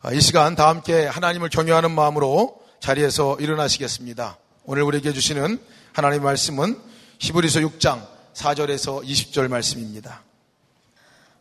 [0.00, 4.38] 아, 이 시간 다 함께 하나님을 경외하는 마음으로 자리에서 일어나시겠습니다.
[4.64, 5.58] 오늘 우리에게 주시는
[5.92, 6.78] 하나님의 말씀은
[7.18, 10.22] 히브리서 6장 4절에서 20절 말씀입니다.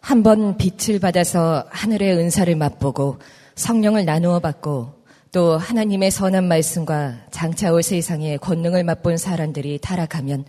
[0.01, 3.19] 한 번 빛을 받아서 하늘의 은사를 맛보고
[3.55, 4.95] 성령을 나누어 받고
[5.31, 10.45] 또 하나님의 선한 말씀과 장차 올 세상의 권능을 맛본 사람들이 타락하면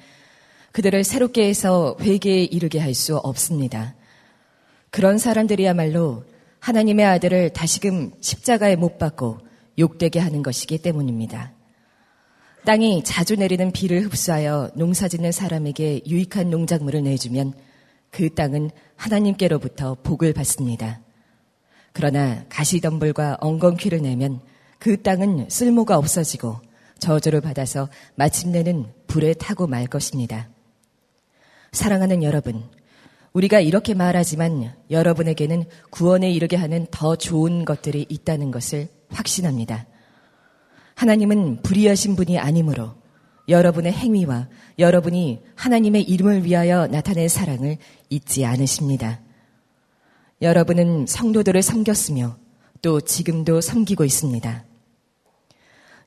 [0.72, 3.94] 그들을 새롭게 해서 회개에 이르게 할 수 없습니다.
[4.90, 6.24] 그런 사람들이야말로
[6.60, 9.38] 하나님의 아들을 다시금 십자가에 못 박고
[9.78, 11.52] 욕되게 하는 것이기 때문입니다.
[12.64, 17.54] 땅이 자주 내리는 비를 흡수하여 농사 짓는 사람에게 유익한 농작물을 내주면
[18.10, 21.00] 그 땅은 하나님께로부터 복을 받습니다.
[21.92, 24.40] 그러나 가시덤불과 엉겅퀴를 내면
[24.78, 26.56] 그 땅은 쓸모가 없어지고
[26.98, 30.48] 저주를 받아서 마침내는 불에 타고 말 것입니다.
[31.72, 32.64] 사랑하는 여러분,
[33.32, 39.86] 우리가 이렇게 말하지만 여러분에게는 구원에 이르게 하는 더 좋은 것들이 있다는 것을 확신합니다.
[40.94, 42.94] 하나님은 불의하신 분이 아니므로
[43.48, 47.78] 여러분의 행위와 여러분이 하나님의 이름을 위하여 나타낸 사랑을
[48.10, 49.20] 잊지 않으십니다.
[50.42, 52.36] 여러분은 성도들을 섬겼으며
[52.82, 54.64] 또 지금도 섬기고 있습니다.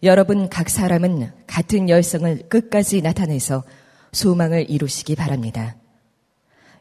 [0.04, 3.64] 여러분 각 사람은 같은 열성을 끝까지 나타내서
[4.12, 5.76] 소망을 이루시기 바랍니다.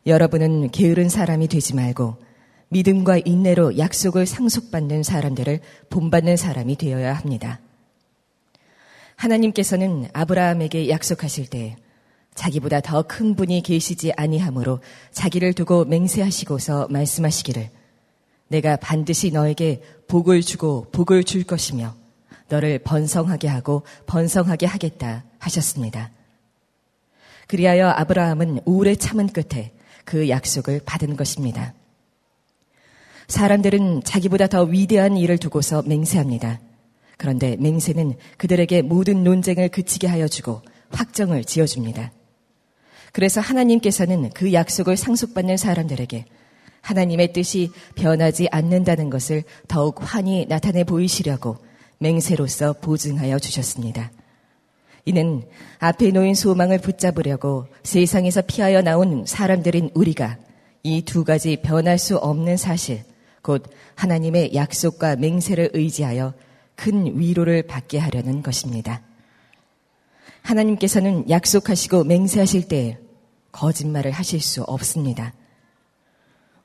[0.06, 2.16] 여러분은 게으른 사람이 되지 말고
[2.68, 7.60] 믿음과 인내로 약속을 상속받는 사람들을 본받는 사람이 되어야 합니다.
[9.16, 11.76] 하나님께서는 아브라함에게 약속하실 때
[12.34, 17.68] 자기보다 더 큰 분이 계시지 아니하므로 자기를 두고 맹세하시고서 말씀하시기를
[18.48, 21.94] 내가 반드시 너에게 복을 주고 복을 줄 것이며
[22.48, 26.10] 너를 번성하게 하고 번성하게 하겠다 하셨습니다.
[27.46, 29.72] 그리하여 아브라함은 오래 참은 끝에
[30.10, 31.72] 그 약속을 받은 것입니다.
[33.28, 36.58] 사람들은 자기보다 더 위대한 일을 두고서 맹세합니다.
[37.16, 42.10] 그런데 맹세는 그들에게 모든 논쟁을 그치게 하여 주고 확정을 지어줍니다.
[43.12, 46.24] 그래서 하나님께서는 그 약속을 상속받는 사람들에게
[46.80, 51.58] 하나님의 뜻이 변하지 않는다는 것을 더욱 환히 나타내 보이시려고
[51.98, 54.10] 맹세로서 보증하여 주셨습니다.
[55.04, 55.42] 이는
[55.78, 60.38] 앞에 놓인 소망을 붙잡으려고 세상에서 피하여 나온 사람들인 우리가
[60.82, 63.02] 이 두 가지 변할 수 없는 사실,
[63.42, 66.34] 곧 하나님의 약속과 맹세를 의지하여
[66.74, 69.02] 큰 위로를 받게 하려는 것입니다.
[70.42, 72.98] 하나님께서는 약속하시고 맹세하실 때
[73.52, 75.34] 거짓말을 하실 수 없습니다.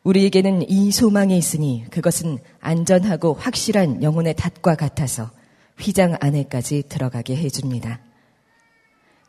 [0.03, 5.31] 우리에게는 이 소망이 있으니 그것은 안전하고 확실한 영혼의 닷과 같아서
[5.77, 8.04] 휘장 안에까지 들어가게 해줍니다.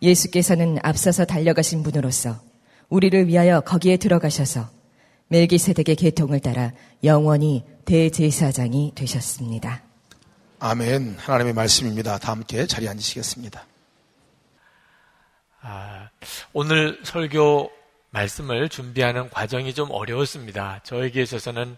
[0.03, 2.41] 예수께서는 앞서서 달려가신 분으로서
[2.89, 4.69] 우리를 위하여 거기에 들어가셔서
[5.29, 9.83] 멜기세덱의 계통을 따라 영원히 대제사장이 되셨습니다.
[10.59, 11.17] 아멘.
[11.19, 12.19] 하나님의 말씀입니다.
[12.19, 13.67] 다 함께 자리에 앉으시겠습니다.
[15.62, 16.09] 아,
[16.53, 17.71] 오늘 설교
[18.11, 20.81] 말씀을 준비하는 과정이 좀 어려웠습니다.
[20.85, 21.77] 저에게 있어서는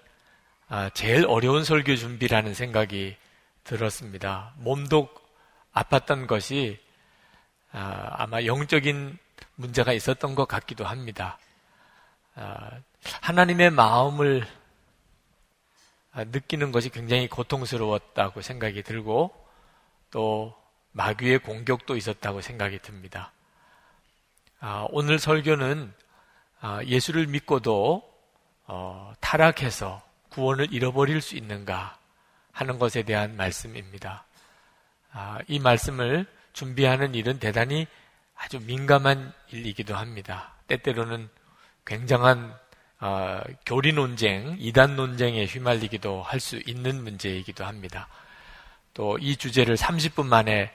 [0.69, 3.17] 아, 제일 어려운 설교 준비라는 생각이
[3.65, 4.53] 들었습니다.
[4.59, 5.09] 몸도
[5.73, 6.79] 아팠던 것이
[7.73, 9.19] 아, 아마 영적인
[9.57, 11.39] 문제가 있었던 것 같기도 합니다.
[12.35, 12.71] 아,
[13.23, 14.47] 하나님의 마음을
[16.15, 19.33] 느끼는 것이 굉장히 고통스러웠다고 생각이 들고
[20.11, 20.55] 또
[20.93, 23.33] 마귀의 공격도 있었다고 생각이 듭니다.
[24.91, 25.93] 오늘 설교는
[26.87, 28.03] 예수를 믿고도
[28.67, 31.97] 어, 타락해서 구원을 잃어버릴 수 있는가
[32.53, 34.27] 하는 것에 대한 말씀입니다.
[35.47, 36.27] 이 말씀을
[36.59, 37.87] 준비하는 일은 대단히
[38.35, 40.55] 아주 민감한 일이기도 합니다.
[40.67, 41.29] 때때로는
[41.87, 42.53] 굉장한
[43.01, 48.09] 어, 교리 논쟁, 이단 논쟁에 휘말리기도 할 수 있는 문제이기도 합니다.
[48.93, 50.73] 또 이 주제를 30분 만에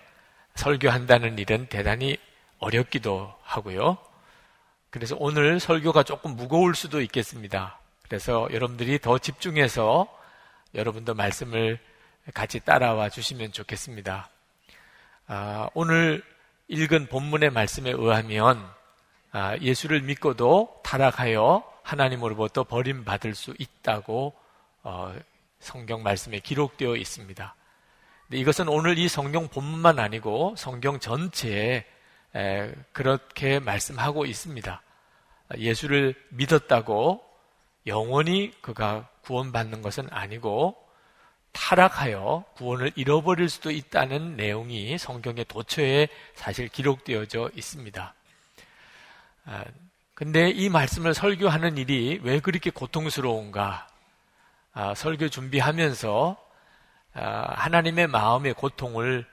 [0.56, 2.18] 설교한다는 일은 대단히
[2.60, 3.98] 어렵기도 하고요.
[4.90, 7.78] 그래서 오늘 설교가 조금 무거울 수도 있겠습니다.
[8.04, 10.08] 그래서 여러분들이 더 집중해서
[10.76, 11.78] 여러분도 말씀을
[12.34, 14.30] 같이 따라와 주시면 좋겠습니다.
[15.28, 16.22] 아, 오늘
[16.68, 18.62] 읽은 본문의 말씀에 의하면
[19.32, 24.34] 아, 예수를 믿고도 타락하여 하나님으로부터 버림받을 수 있다고
[24.84, 25.16] 어,
[25.60, 27.56] 성경 말씀에 기록되어 있습니다.
[28.32, 31.86] 이것은 오늘 이 성경 본문만 아니고 성경 전체에
[32.36, 34.82] 에, 그렇게 말씀하고 있습니다.
[35.58, 37.24] 예수를 믿었다고
[37.88, 40.76] 영원히 그가 구원받는 것은 아니고
[41.54, 48.14] 타락하여 구원을 잃어버릴 수도 있다는 내용이 성경의 도처에 사실 기록되어져 있습니다.
[49.46, 49.64] 아,
[50.14, 53.88] 근데 이 말씀을 설교하는 일이 왜 그렇게 고통스러운가?
[54.74, 56.38] 아, 설교 준비하면서
[57.14, 59.26] 아, 하나님의 마음의 고통을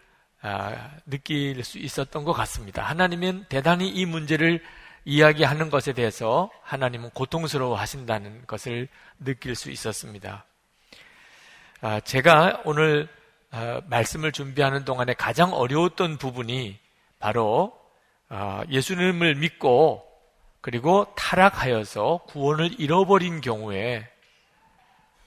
[0.42, 2.82] 아, 느낄 수 있었던 것 같습니다.
[2.82, 4.62] 하나님은 대단히 이 문제를
[5.04, 8.88] 이야기하는 것에 대해서 하나님은 고통스러워 하신다는 것을
[9.18, 10.44] 느낄 수 있었습니다.
[11.82, 13.08] 아, 제가 오늘
[13.86, 16.78] 말씀을 준비하는 동안에 가장 어려웠던 부분이
[17.18, 17.74] 바로
[18.68, 20.06] 예수님을 믿고
[20.60, 24.06] 그리고 타락하여서 구원을 잃어버린 경우에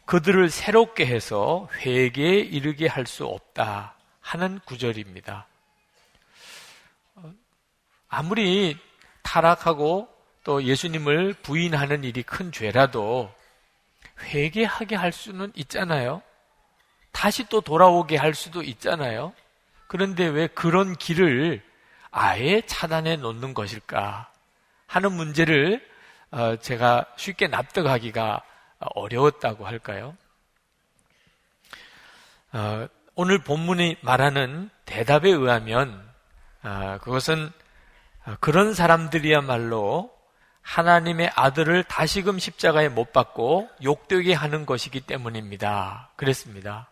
[0.06, 5.48] 그들을 새롭게 해서 회개에 이르게 할 수 없다 하는 구절입니다.
[8.08, 8.78] 아무리
[9.24, 10.08] 타락하고
[10.44, 13.34] 또 예수님을 부인하는 일이 큰 죄라도
[14.22, 16.22] 회개하게 할 수는 있잖아요.
[17.14, 19.32] 다시 또 돌아오게 할 수도 있잖아요.
[19.88, 21.64] 그런데 왜 그런 길을
[22.12, 24.30] 아예 차단해 놓는 것일까
[24.88, 25.88] 하는 문제를
[26.32, 28.44] 어, 제가 쉽게 납득하기가
[28.80, 30.18] 어려웠다고 할까요?
[32.52, 36.04] 어, 오늘 본문이 말하는 대답에 의하면
[36.64, 37.52] 어, 그것은
[38.40, 40.12] 그런 사람들이야말로
[40.62, 46.10] 하나님의 아들을 다시금 십자가에 못 박고 욕되게 하는 것이기 때문입니다.
[46.16, 46.90] 그랬습니다.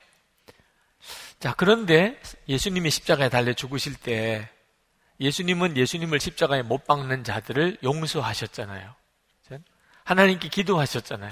[1.39, 4.49] 자, 그런데 예수님이 십자가에 달려 죽으실 때
[5.19, 8.95] 예수님은 예수님을 십자가에 못 박는 자들을 용서하셨잖아요.
[10.03, 11.31] 하나님께 기도하셨잖아요.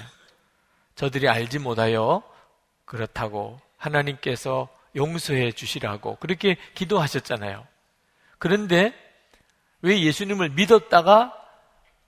[0.94, 2.22] 저들이 알지 못하여
[2.84, 7.66] 그렇다고 하나님께서 용서해 주시라고 그렇게 기도하셨잖아요.
[8.38, 8.94] 그런데
[9.82, 11.36] 왜 예수님을 믿었다가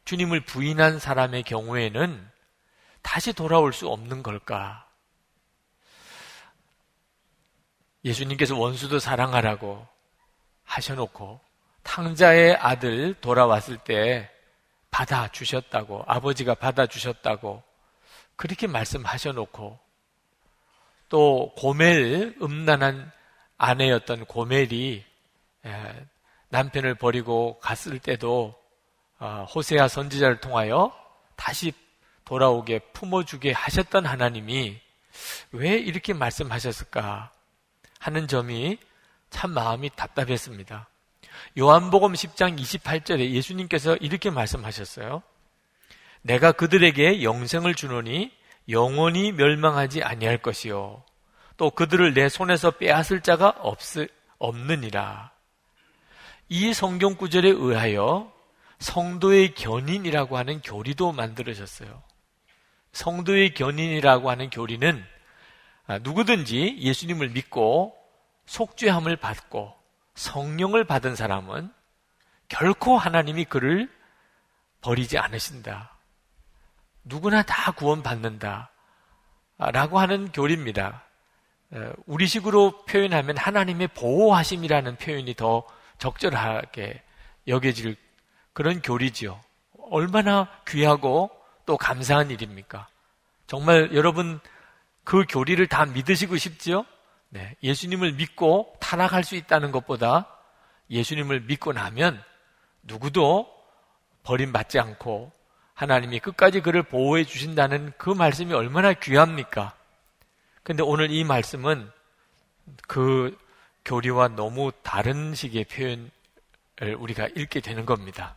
[0.04, 2.30] 주님을 부인한 사람의 경우에는
[3.02, 4.81] 다시 돌아올 수 없는 걸까?
[8.04, 9.86] 예수님께서 원수도 사랑하라고
[10.64, 11.40] 하셔놓고
[11.82, 14.30] 탕자의 아들 돌아왔을 때
[14.90, 17.62] 받아주셨다고 아버지가 받아주셨다고
[18.36, 19.78] 그렇게 말씀하셔놓고
[21.08, 23.10] 또 고멜 음란한
[23.58, 25.04] 아내였던 고멜이
[26.48, 28.54] 남편을 버리고 갔을 때도
[29.18, 30.92] 어, 호세아 선지자를 통하여
[31.36, 31.72] 다시
[32.24, 34.80] 돌아오게 품어주게 하셨던 하나님이
[35.52, 37.30] 왜 이렇게 말씀하셨을까
[38.02, 38.78] 하는 점이
[39.30, 40.88] 참 마음이 답답했습니다.
[41.56, 45.22] 요한복음 10장 28절에 예수님께서 이렇게 말씀하셨어요.
[46.22, 48.32] 내가 그들에게 영생을 주노니
[48.68, 51.04] 영원히 멸망하지 아니할 것이요.
[51.56, 53.78] 또 그들을 내 손에서 빼앗을 자가 없,
[54.38, 55.30] 없느니라.
[56.48, 58.32] 이 성경 구절에 의하여
[58.80, 62.02] 성도의 견인이라고 하는 교리도 만들어졌어요.
[62.92, 65.11] 성도의 견인이라고 하는 교리는 아,
[66.02, 67.96] 누구든지 예수님을 믿고
[68.46, 69.74] 속죄함을 받고
[70.14, 71.72] 성령을 받은 사람은
[72.48, 73.90] 결코 하나님이 그를
[74.80, 75.96] 버리지 않으신다.
[77.04, 78.70] 누구나 다 구원받는다.
[79.58, 81.04] 라고 하는 교리입니다.
[82.06, 85.64] 우리식으로 표현하면 하나님의 보호하심이라는 표현이 더
[85.98, 87.02] 적절하게
[87.48, 87.96] 여겨질
[88.52, 89.40] 그런 교리지요.
[89.90, 91.30] 얼마나 귀하고
[91.64, 92.88] 또 감사한 일입니까?
[93.46, 94.40] 정말 여러분
[95.04, 96.84] 그 교리를 다 믿으시고 싶지요?
[97.28, 100.28] 네, 예수님을 믿고 타락할 수 있다는 것보다
[100.90, 102.22] 예수님을 믿고 나면
[102.82, 103.50] 누구도
[104.22, 105.32] 버림받지 않고
[105.74, 109.74] 하나님이 끝까지 그를 보호해 주신다는 그 말씀이 얼마나 귀합니까?
[110.62, 111.90] 근데 오늘 이 말씀은
[112.86, 113.36] 그
[113.84, 116.10] 교리와 너무 다른 식의 표현을
[116.98, 118.36] 우리가 읽게 되는 겁니다.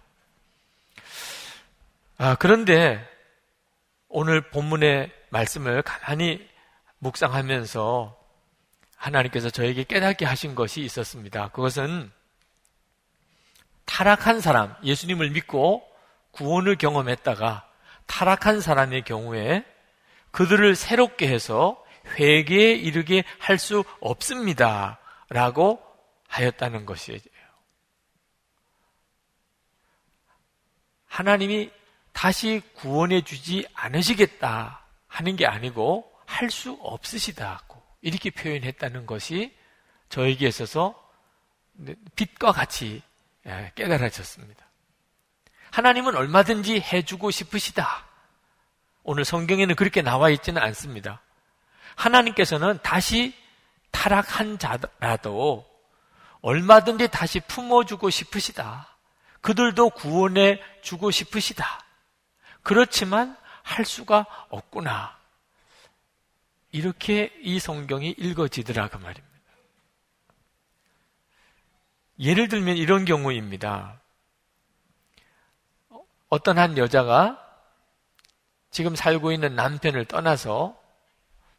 [2.17, 3.05] 아, 그런데
[4.07, 6.47] 오늘 본문의 말씀을 가만히
[7.05, 8.17] 묵상하면서
[8.95, 11.49] 하나님께서 저에게 깨닫게 하신 것이 있었습니다.
[11.49, 12.11] 그것은
[13.85, 15.87] 타락한 사람, 예수님을 믿고
[16.31, 17.69] 구원을 경험했다가
[18.07, 19.63] 타락한 사람의 경우에
[20.31, 21.83] 그들을 새롭게 해서
[22.19, 24.99] 회개에 이르게 할 수 없습니다.
[25.29, 25.81] 라고
[26.27, 27.19] 하였다는 것이에요.
[31.07, 31.71] 하나님이
[32.13, 39.55] 다시 구원해 주지 않으시겠다 하는 게 아니고 할 수 없으시다고 이렇게 표현했다는 것이
[40.09, 40.95] 저에게 있어서
[42.15, 43.01] 빛과 같이
[43.47, 44.65] 예, 깨달아졌습니다.
[45.71, 48.05] 하나님은 얼마든지 해주고 싶으시다.
[49.03, 51.21] 오늘 성경에는 그렇게 나와 있지는 않습니다.
[51.95, 53.35] 하나님께서는 다시
[53.91, 55.65] 타락한 자라도
[56.41, 58.95] 얼마든지 다시 품어주고 싶으시다.
[59.41, 61.85] 그들도 구원해 주고 싶으시다.
[62.63, 65.15] 그렇지만 할 수가 없구나.
[66.75, 69.35] 이렇게 이 성경이 읽어지더라 그 말입니다.
[72.19, 74.01] 예를 들면 이런 경우입니다.
[76.27, 77.41] 어떤 한 여자가
[78.71, 80.77] 지금 살고 있는 남편을 떠나서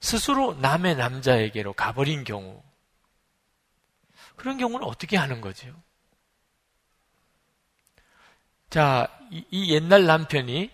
[0.00, 2.62] 스스로 남의 남자에게로 가버린 경우,
[4.36, 5.74] 그런 경우는 어떻게 하는 거죠?
[8.68, 10.70] 자, 이, 이 옛날 남편이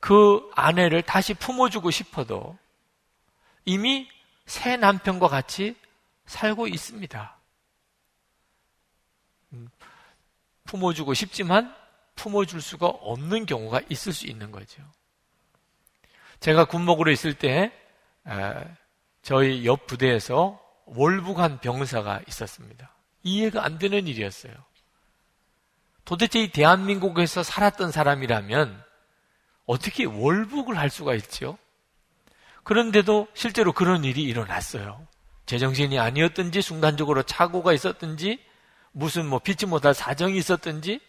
[0.00, 2.58] 그 아내를 다시 품어주고 싶어도
[3.70, 4.08] 이미
[4.46, 5.76] 새 남편과 같이
[6.26, 7.36] 살고 있습니다.
[9.52, 9.70] 음,
[10.64, 11.72] 품어주고 싶지만
[12.16, 14.82] 품어줄 수가 없는 경우가 있을 수 있는 거죠.
[16.40, 17.70] 제가 군목으로 있을 때
[19.22, 22.92] 저희 옆 부대에서 월북한 병사가 있었습니다.
[23.22, 24.52] 이해가 안 되는 일이었어요.
[26.04, 28.82] 도대체 이 대한민국에서 살았던 사람이라면
[29.66, 31.56] 어떻게 월북을 할 수가 있죠?
[32.70, 35.04] 그런데도 실제로 그런 일이 일어났어요.
[35.46, 38.38] 제정신이 아니었든지 순간적으로 착오가 있었든지
[38.92, 41.00] 무슨 뭐 피치 못할 사정이 있었든지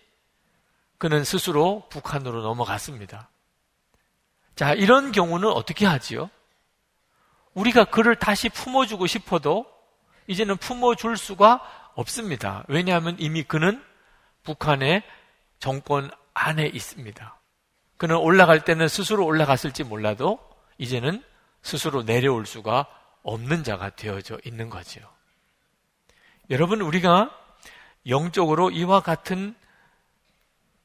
[0.97, 3.29] 그는 스스로 북한으로 넘어갔습니다.
[4.55, 6.31] 자, 이런 경우는 어떻게 하지요?
[7.53, 9.67] 우리가 그를 다시 품어주고 싶어도
[10.25, 11.61] 이제는 품어줄 수가
[11.93, 12.63] 없습니다.
[12.69, 13.83] 왜냐하면 이미 그는
[14.41, 15.03] 북한의
[15.59, 17.39] 정권 안에 있습니다.
[17.97, 20.39] 그는 올라갈 때는 스스로 올라갔을지 몰라도
[20.79, 21.23] 이제는
[21.61, 22.87] 스스로 내려올 수가
[23.23, 25.03] 없는 자가 되어져 있는 거지요.
[26.49, 27.29] 여러분, 우리가
[28.07, 29.55] 영적으로 이와 같은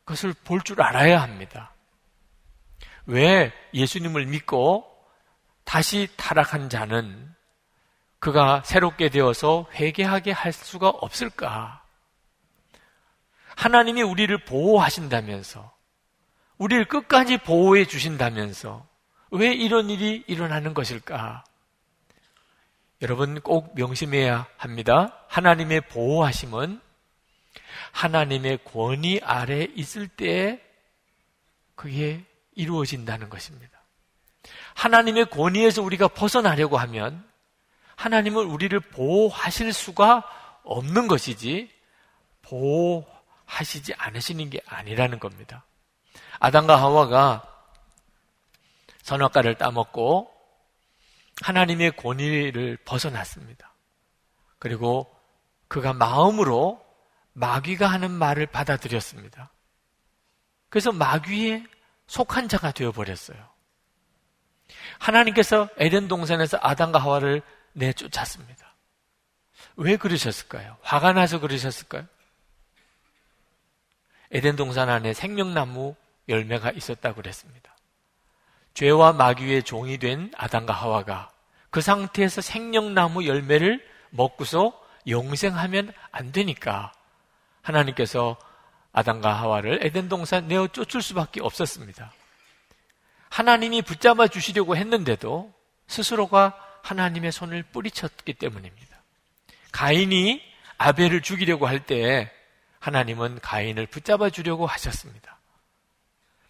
[0.05, 1.73] 것을 볼 줄 알아야 합니다.
[3.07, 4.87] 왜 예수님을 믿고
[5.65, 7.35] 다시 타락한 자는
[8.19, 11.83] 그가 새롭게 되어서 회개하게 할 수가 없을까?
[13.57, 15.75] 하나님이 우리를 보호하신다면서,
[16.59, 18.87] 우리를 끝까지 보호해 주신다면서,
[19.31, 21.45] 왜 이런 일이 일어나는 것일까?
[23.03, 25.19] 여러분 꼭 명심해야 합니다.
[25.29, 26.81] 하나님의 보호하심은
[27.93, 30.63] 하나님의 권위 아래 있을 때
[31.75, 33.79] 그게 이루어진다는 것입니다.
[34.75, 37.27] 하나님의 권위에서 우리가 벗어나려고 하면
[37.97, 40.25] 하나님은 우리를 보호하실 수가
[40.63, 41.71] 없는 것이지
[42.43, 45.65] 보호하시지 않으시는 게 아니라는 겁니다.
[46.39, 47.56] 아담과 하와가
[49.07, 50.33] 선악과를 따먹고
[51.41, 53.73] 하나님의 권위를 벗어났습니다.
[54.59, 55.07] 그리고
[55.69, 56.85] 그가 마음으로
[57.33, 59.53] 마귀가 하는 말을 받아들였습니다.
[60.71, 61.65] 그래서 마귀에
[62.09, 63.39] 속한 자가 되어버렸어요.
[64.99, 67.43] 하나님께서 에덴 동산에서 아담과 하와를
[67.75, 68.75] 내쫓았습니다.
[69.77, 70.79] 왜 그러셨을까요?
[70.83, 72.07] 화가 나서 그러셨을까요?
[74.33, 75.95] 에덴 동산 안에 생명나무
[76.29, 77.76] 열매가 있었다고 그랬습니다.
[78.77, 81.31] 죄와 마귀의 종이 된 아담과 하와가
[81.71, 84.79] 그 상태에서 생명나무 열매를 먹고서
[85.09, 86.93] 영생하면 안 되니까
[87.63, 88.37] 하나님께서
[88.93, 92.13] 아담과 하와를 에덴 동산 내어 쫓을 수밖에 없었습니다.
[93.31, 95.53] 하나님이 붙잡아 주시려고 했는데도
[95.87, 98.97] 스스로가 하나님의 손을 뿌리쳤기 때문입니다.
[99.73, 100.43] 가인이
[100.77, 102.31] 아벨을 죽이려고 할 때
[102.79, 105.39] 하나님은 가인을 붙잡아 주려고 하셨습니다.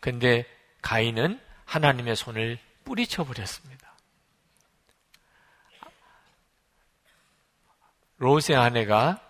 [0.00, 0.44] 근데
[0.82, 3.94] 가인은 하나님의 손을 뿌리쳐 버렸습니다.
[8.18, 9.20] 롯의 아내가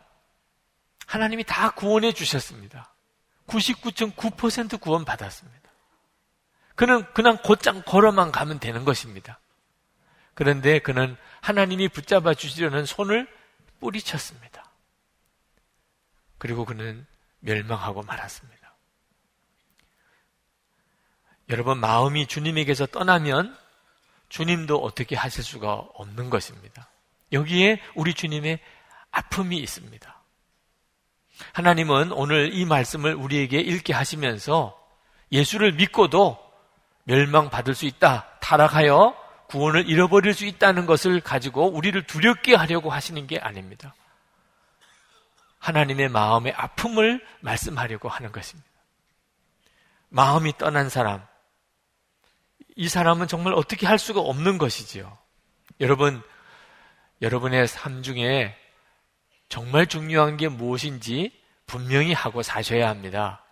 [1.06, 2.92] 하나님이 다 구원해 주셨습니다.
[3.48, 5.70] 99.9% 구원 받았습니다.
[6.74, 9.40] 그는 그냥 곧장 걸어만 가면 되는 것입니다.
[10.34, 13.26] 그런데 그는 하나님이 붙잡아 주시려는 손을
[13.80, 14.70] 뿌리쳤습니다.
[16.38, 17.06] 그리고 그는
[17.40, 18.65] 멸망하고 말았습니다.
[21.48, 23.56] 여러분, 마음이 주님에게서 떠나면
[24.28, 26.88] 주님도 어떻게 하실 수가 없는 것입니다.
[27.32, 28.58] 여기에 우리 주님의
[29.10, 30.16] 아픔이 있습니다.
[31.52, 34.78] 하나님은 오늘 이 말씀을 우리에게 읽게 하시면서
[35.32, 36.38] 예수를 믿고도
[37.04, 38.26] 멸망받을 수 있다.
[38.40, 39.16] 타락하여
[39.48, 43.94] 구원을 잃어버릴 수 있다는 것을 가지고 우리를 두렵게 하려고 하시는 게 아닙니다.
[45.58, 48.68] 하나님의 마음의 아픔을 말씀하려고 하는 것입니다.
[50.08, 51.26] 마음이 떠난 사람,
[52.76, 55.16] 이 사람은 정말 어떻게 할 수가 없는 것이지요.
[55.80, 56.23] 여러분,
[57.23, 58.54] 여러분의 삶 중에
[59.49, 61.33] 정말 중요한 게 무엇인지
[61.66, 63.42] 분명히 하고 사셔야 합니다.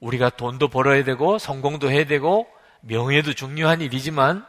[0.00, 2.48] 우리가 돈도 벌어야 되고 성공도 해야 되고
[2.80, 4.44] 명예도 중요한 일이지만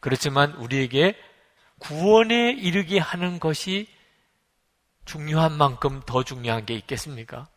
[0.00, 1.16] 그렇지만 우리에게
[1.78, 3.86] 구원에 이르게 하는 것이
[5.04, 7.48] 중요한 만큼 더 중요한 게 있겠습니까?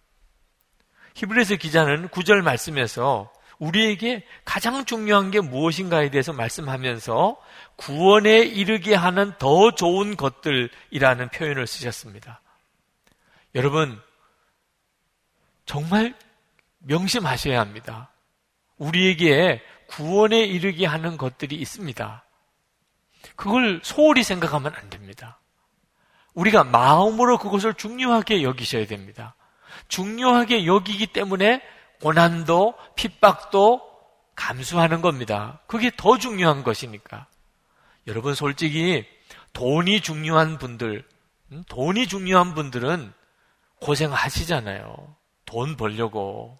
[1.16, 7.38] 히브리서 기자는 구절 말씀에서 우리에게 가장 중요한 게 무엇인가에 대해서 말씀하면서
[7.75, 12.41] 구원에 이르게 하는 더 좋은 것들이라는 표현을 쓰셨습니다.
[13.55, 14.00] 여러분,
[15.65, 16.13] 정말
[16.79, 18.12] 명심하셔야 합니다.
[18.77, 22.24] 우리에게 구원에 이르게 하는 것들이 있습니다.
[23.35, 25.39] 그걸 소홀히 생각하면 안 됩니다.
[26.33, 29.35] 우리가 마음으로 그것을 중요하게 여기셔야 됩니다.
[29.88, 31.62] 중요하게 여기기 때문에
[32.05, 33.81] 고난도 핍박도
[34.35, 35.59] 감수하는 겁니다.
[35.65, 37.25] 그게 더 중요한 것이니까.
[38.05, 39.07] 여러분 솔직히
[39.53, 41.03] 돈이 중요한 분들,
[41.51, 43.12] 음, 돈이 중요한 분들은
[43.81, 45.15] 고생하시잖아요.
[45.45, 46.59] 돈 벌려고.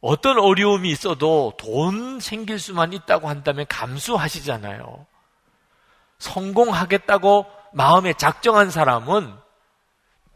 [0.00, 5.04] 어떤 어려움이 있어도 돈 생길 수만 있다고 한다면 감수하시잖아요.
[6.20, 9.36] 성공하겠다고 마음에 작정한 사람은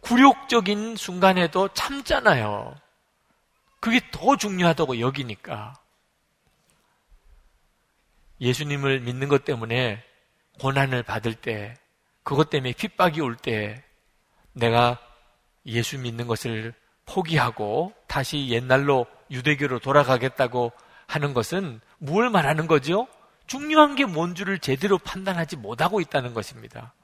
[0.00, 2.81] 굴욕적인 순간에도 참잖아요.
[3.82, 5.74] 그게 더 중요하다고 여기니까.
[8.40, 10.04] 예수님을 믿는 것 때문에
[10.60, 11.74] 고난을 받을 때,
[12.22, 13.82] 그것 때문에 핍박이 올 때,
[14.52, 15.00] 내가
[15.66, 16.72] 예수 믿는 것을
[17.06, 20.70] 포기하고 다시 옛날로 유대교로 돌아가겠다고
[21.08, 23.08] 하는 것은 뭘 말하는 거죠?
[23.48, 26.94] 중요한 게뭔 줄을 제대로 판단하지 못하고 있다는 것입니다.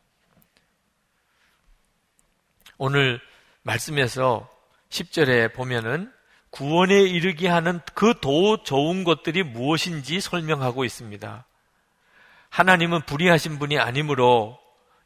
[2.77, 3.21] 오늘
[3.63, 4.49] 말씀에서
[4.91, 6.17] 10절에 보면은
[6.51, 11.45] 구원에 이르게 하는 그더 좋은 것들이 무엇인지 설명하고 있습니다.
[12.51, 14.59] 하나님은 불의하신 분이 아니므로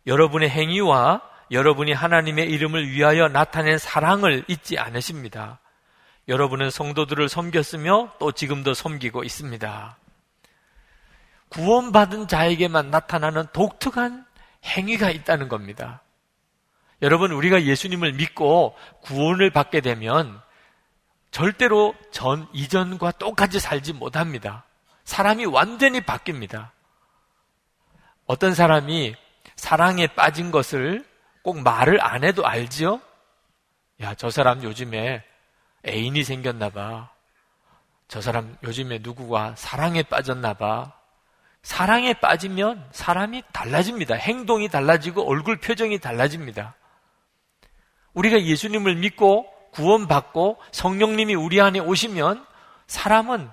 [0.06, 5.60] 여러분의 행위와 여러분이 하나님의 이름을 위하여 나타낸 사랑을 잊지 않으십니다.
[6.28, 9.96] 여러분은 성도들을 섬겼으며 또 지금도 섬기고 있습니다.
[11.48, 14.24] 구원받은 자에게만 나타나는 독특한
[14.64, 16.02] 행위가 있다는 겁니다.
[17.02, 20.40] 여러분, 우리가 예수님을 믿고 구원을 받게 되면
[21.32, 24.64] 절대로 전, 이전과 똑같이 살지 못합니다.
[25.04, 26.68] 사람이 완전히 바뀝니다.
[28.26, 29.16] 어떤 사람이
[29.56, 31.04] 사랑에 빠진 것을
[31.42, 33.00] 꼭 말을 안 해도 알지요?
[34.02, 35.24] 야, 저 사람 요즘에
[35.88, 37.10] 애인이 생겼나 봐.
[38.08, 40.92] 저 사람 요즘에 누구가 사랑에 빠졌나 봐.
[41.62, 44.16] 사랑에 빠지면 사람이 달라집니다.
[44.16, 46.74] 행동이 달라지고 얼굴 표정이 달라집니다.
[48.12, 52.44] 우리가 예수님을 믿고 구원받고 성령님이 우리 안에 오시면
[52.86, 53.50] 사람은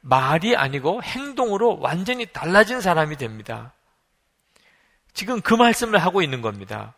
[0.00, 3.72] 말이 아니고 행동으로 완전히 달라진 사람이 됩니다.
[5.12, 6.94] 지금 그 말씀을 하고 있는 겁니다.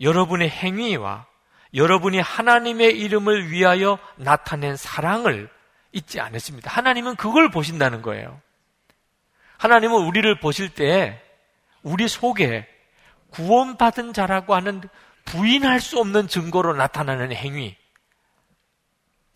[0.00, 1.26] 여러분의 행위와
[1.74, 5.50] 여러분이 하나님의 이름을 위하여 나타낸 사랑을
[5.92, 6.70] 잊지 않으십니다.
[6.70, 8.40] 하나님은 그걸 보신다는 거예요.
[9.58, 11.20] 하나님은 우리를 보실 때
[11.82, 12.66] 우리 속에
[13.30, 14.82] 구원받은 자라고 하는
[15.24, 17.76] 부인할 수 없는 증거로 나타나는 행위.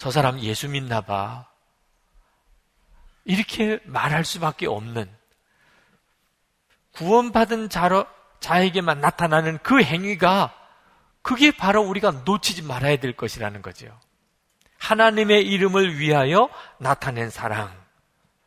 [0.02, 1.46] 저 사람 예수 믿나 봐.
[3.24, 5.08] 이렇게 말할 수밖에 없는
[6.90, 8.04] 구원받은 자로,
[8.40, 10.52] 자에게만 나타나는 그 행위가
[11.22, 13.96] 그게 바로 우리가 놓치지 말아야 될 것이라는 거죠.
[14.78, 17.72] 하나님의 이름을 위하여 나타낸 사랑.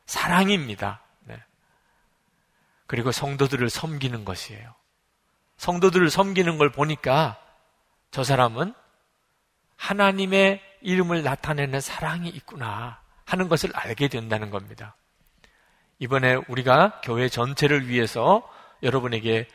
[0.07, 0.99] 사랑입니다.
[1.21, 1.41] 네.
[2.85, 4.75] 그리고 성도들을 섬기는 것이에요.
[5.55, 7.39] 성도들을 섬기는 걸 보니까
[8.11, 8.73] 저 사람은
[9.77, 14.95] 하나님의 이름을 나타내는 사랑이 있구나 하는 것을 알게 된다는 겁니다.
[15.99, 18.47] 이번에 우리가 교회 전체를 위해서
[18.83, 19.47] 여러분에게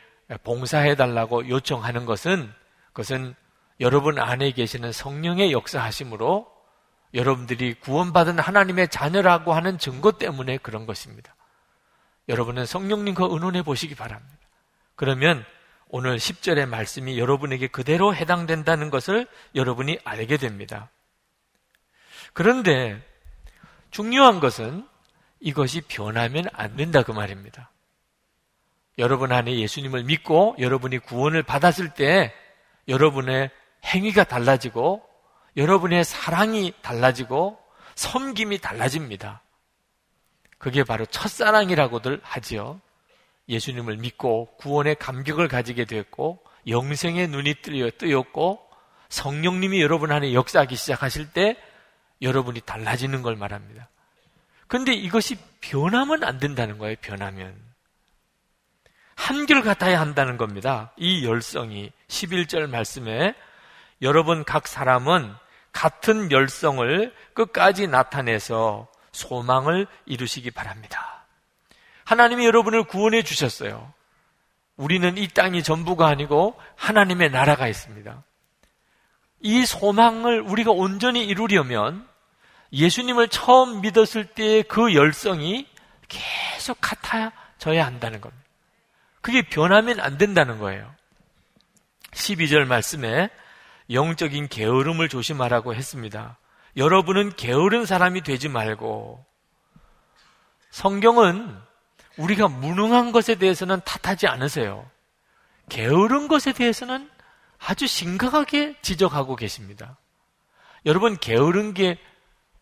[0.43, 2.51] 봉사해 달라고 요청하는 것은
[2.87, 3.35] 그것은
[3.79, 6.47] 여러분 안에 계시는 성령의 역사하심으로
[7.13, 11.35] 여러분들이 구원받은 하나님의 자녀라고 하는 증거 때문에 그런 것입니다.
[12.29, 14.37] 여러분은 성령님과 의논해 보시기 바랍니다.
[14.95, 15.43] 그러면
[15.89, 20.89] 오늘 10절의 말씀이 여러분에게 그대로 해당된다는 것을 여러분이 알게 됩니다.
[22.33, 23.01] 그런데
[23.89, 24.87] 중요한 것은
[25.39, 27.71] 이것이 변하면 안 된다 그 말입니다.
[28.97, 32.33] 여러분 안에 예수님을 믿고 여러분이 구원을 받았을 때
[32.87, 33.49] 여러분의
[33.85, 35.03] 행위가 달라지고
[35.57, 37.59] 여러분의 사랑이 달라지고
[37.95, 39.41] 섬김이 달라집니다.
[40.57, 42.79] 그게 바로 첫사랑이라고들 하지요.
[43.49, 47.55] 예수님을 믿고 구원의 감격을 가지게 되었고 영생의 눈이
[47.97, 48.61] 뜨였고
[49.09, 51.57] 성령님이 여러분 안에 역사하기 시작하실 때
[52.21, 53.89] 여러분이 달라지는 걸 말합니다.
[54.67, 57.55] 근데 이것이 변하면 안 된다는 거예요, 변하면.
[59.15, 60.91] 한결같아야 한다는 겁니다.
[60.97, 63.35] 이 열성이 11절 말씀에
[64.01, 65.33] 여러분 각 사람은
[65.71, 71.25] 같은 열성을 끝까지 나타내서 소망을 이루시기 바랍니다.
[72.03, 73.93] 하나님이 여러분을 구원해 주셨어요.
[74.75, 78.23] 우리는 이 땅이 전부가 아니고 하나님의 나라가 있습니다.
[79.41, 82.07] 이 소망을 우리가 온전히 이루려면
[82.73, 85.67] 예수님을 처음 믿었을 때의 그 열성이
[86.07, 88.43] 계속 같아져야 한다는 겁니다.
[89.21, 90.93] 그게 변하면 안 된다는 거예요.
[92.11, 93.29] 12절 말씀에
[93.91, 96.37] 영적인 게으름을 조심하라고 했습니다.
[96.77, 99.23] 여러분은 게으른 사람이 되지 말고
[100.69, 101.57] 성경은
[102.17, 104.89] 우리가 무능한 것에 대해서는 탓하지 않으세요.
[105.69, 107.09] 게으른 것에 대해서는
[107.59, 109.97] 아주 심각하게 지적하고 계십니다.
[110.85, 111.99] 여러분, 게으른 게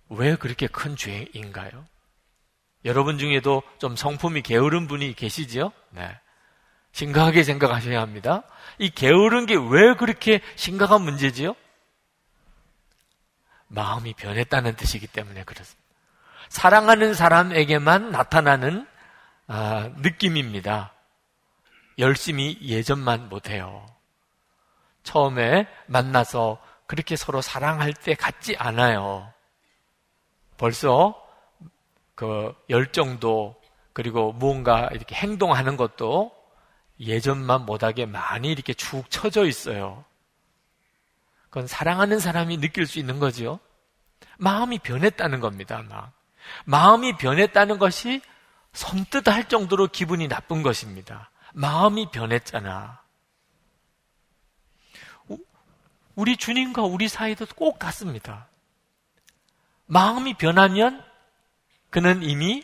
[0.09, 1.85] 왜 그렇게 큰 죄인가요?
[2.85, 6.17] 여러분 중에도 좀 성품이 게으른 분이 계시죠 네.
[6.91, 8.43] 심각하게 생각하셔야 합니다.
[8.79, 11.55] 이 게으른 게 왜 그렇게 심각한 문제지요?
[13.67, 15.79] 마음이 변했다는 뜻이기 때문에 그렇습니다.
[16.49, 18.87] 사랑하는 사람에게만 나타나는
[19.47, 20.93] 아, 느낌입니다.
[21.99, 23.85] 열심히 예전만 못해요.
[25.03, 29.31] 처음에 만나서 그렇게 서로 사랑할 때 같지 않아요.
[30.59, 31.15] 벌써
[32.15, 33.55] 그 열정도
[33.93, 36.35] 그리고 무언가 이렇게 행동하는 것도
[36.99, 40.03] 예전만 못하게 많이 이렇게 축 처져 있어요.
[41.45, 43.59] 그건 사랑하는 사람이 느낄 수 있는 거죠.
[44.37, 45.81] 마음이 변했다는 겁니다.
[45.87, 46.11] 막.
[46.65, 48.21] 마음이 변했다는 것이
[48.73, 51.31] 섬뜩 할 정도로 기분이 나쁜 것입니다.
[51.53, 53.01] 마음이 변했잖아.
[56.15, 58.49] 우리 주님과 우리 사이도 꼭 같습니다.
[59.89, 61.03] 마음이 변하면
[61.89, 62.63] 그는 이미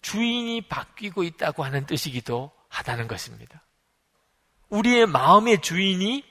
[0.00, 3.62] 주인이 바뀌고 있다고 하는 뜻이기도 하다는 것입니다.
[4.68, 6.24] 우리의 마음의 주인이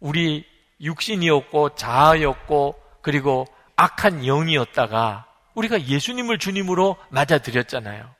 [0.00, 0.46] 우리
[0.80, 8.14] 육신이었고 자아였고 그리고 악한 영이었다가 우리가 예수님을 주님으로 맞아들였잖아요.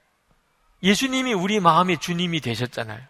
[0.83, 3.03] 예수님이 우리 마음의 주님이 되셨잖아요.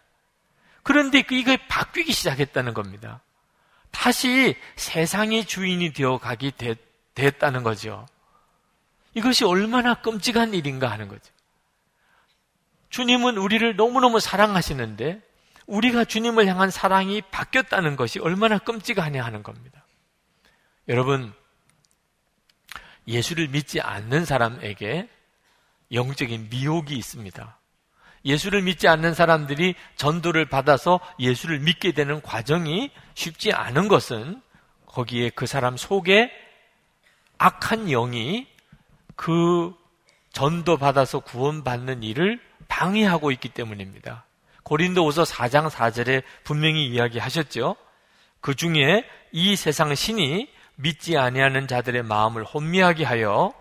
[0.82, 3.22] 그런데 그 이게 바뀌기 시작했다는 겁니다.
[3.92, 6.50] 다시 세상의 주인이 되어 가기
[7.18, 8.06] 됐다는 거죠.
[9.14, 11.32] 이것이 얼마나 끔찍한 일인가 하는 거죠.
[12.90, 15.20] 주님은 우리를 너무너무 사랑하시는데
[15.66, 19.84] 우리가 주님을 향한 사랑이 바뀌었다는 것이 얼마나 끔찍하냐 하는 겁니다.
[20.88, 21.34] 여러분,
[23.06, 25.08] 예수를 믿지 않는 사람에게
[25.92, 27.58] 영적인 미혹이 있습니다.
[28.24, 34.40] 예수를 믿지 않는 사람들이 전도를 받아서 예수를 믿게 되는 과정이 쉽지 않은 것은
[34.86, 36.30] 거기에 그 사람 속에
[37.38, 38.46] 악한 영이
[39.16, 39.74] 그
[40.32, 44.24] 전도 받아서 구원받는 일을 방해하고 있기 때문입니다.
[44.64, 47.76] 고린도후서 4장 4절에 분명히 이야기하셨죠.
[48.40, 53.52] 그 중에 이 세상 신이 믿지 아니하는 자들의 마음을 혼미하게 하여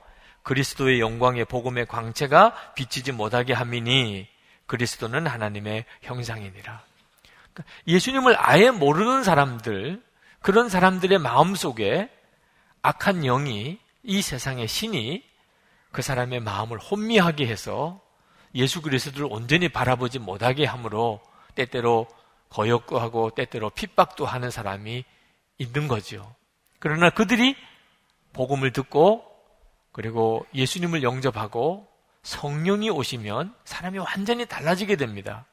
[0.43, 4.27] 그리스도의 영광의 복음의 광채가 비치지 못하게 함이니
[4.65, 6.81] 그리스도는 하나님의 형상이니라.
[7.53, 10.01] 그러니까 예수님을 아예 모르는 사람들,
[10.41, 12.09] 그런 사람들의 마음 속에
[12.88, 15.21] 악한 영이 이 세상의 신이
[15.91, 18.02] 그 사람의 마음을 혼미하게 해서
[18.56, 21.19] 예수 그리스도를 온전히 바라보지 못하게 함으로
[21.54, 22.08] 때때로
[22.50, 25.04] 거역하고 때때로 핍박도 하는 사람이
[25.58, 26.34] 있는 거죠.
[26.80, 27.58] 그러나 그들이
[28.32, 29.26] 복음을 듣고
[29.91, 31.89] 그리고 예수님을 영접하고
[32.23, 35.45] 성령이 오시면 사람이 완전히 달라지게 됩니다.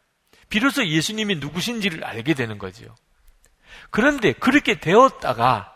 [0.50, 2.94] 비로소 예수님이 누구신지를 알게 되는 거죠.
[3.90, 5.73] 그런데 그렇게 되었다가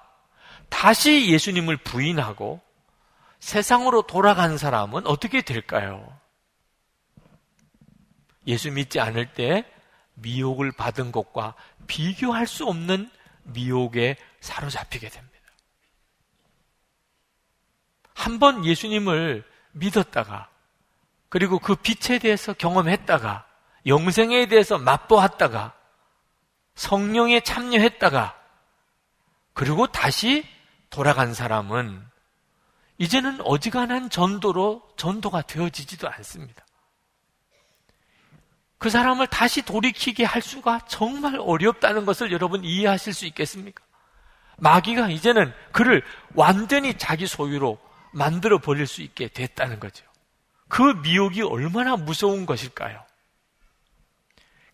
[0.68, 2.61] 다시 예수님을 부인하고
[3.40, 6.18] 세상으로 돌아간 사람은 어떻게 될까요?
[8.46, 9.64] 예수 믿지 않을 때
[10.14, 11.54] 미혹을 받은 것과
[11.87, 13.11] 비교할 수 없는
[13.44, 15.38] 미혹에 사로잡히게 됩니다.
[18.14, 20.50] 한 번 예수님을 믿었다가
[21.28, 23.46] 그리고 그 빛에 대해서 경험했다가
[23.87, 25.74] 영생에 대해서 맛보았다가
[26.74, 28.37] 성령에 참여했다가
[29.52, 30.44] 그리고 다시
[30.90, 32.05] 돌아간 사람은
[32.98, 36.64] 이제는 어지간한 전도로 전도가 되어지지도 않습니다.
[38.79, 43.85] 그 사람을 다시 돌이키게 할 수가 정말 어렵다는 것을 여러분 이해하실 수 있겠습니까?
[44.59, 46.03] 마귀가 이제는 그를
[46.35, 47.79] 완전히 자기 소유로
[48.12, 50.05] 만들어 버릴 수 있게 됐다는 거죠.
[50.68, 53.05] 그 미혹이 얼마나 무서운 것일까요?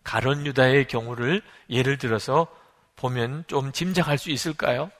[0.03, 2.47] 가론 유다의 경우를 예를 들어서
[2.95, 4.91] 보면 좀 짐작할 수 있을까요?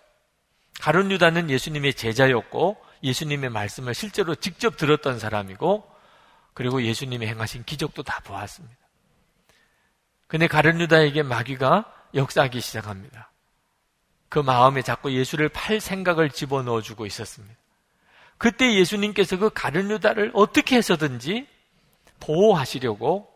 [0.80, 5.90] 가론 유다는 예수님의 제자였고 예수님의 말씀을 실제로 직접 들었던 사람이고
[6.54, 8.76] 그리고 예수님이 행하신 기적도 다 보았습니다.
[10.28, 13.32] 근데 가룟 유다에게 마귀가 역사하기 시작합니다.
[14.30, 17.56] 그 마음에 자꾸 예수를 팔 생각을 집어넣어 주고 있었습니다.
[18.38, 21.48] 그때 예수님께서 그 가룟 유다를 어떻게 해서든지
[22.20, 23.32] 보호하시려고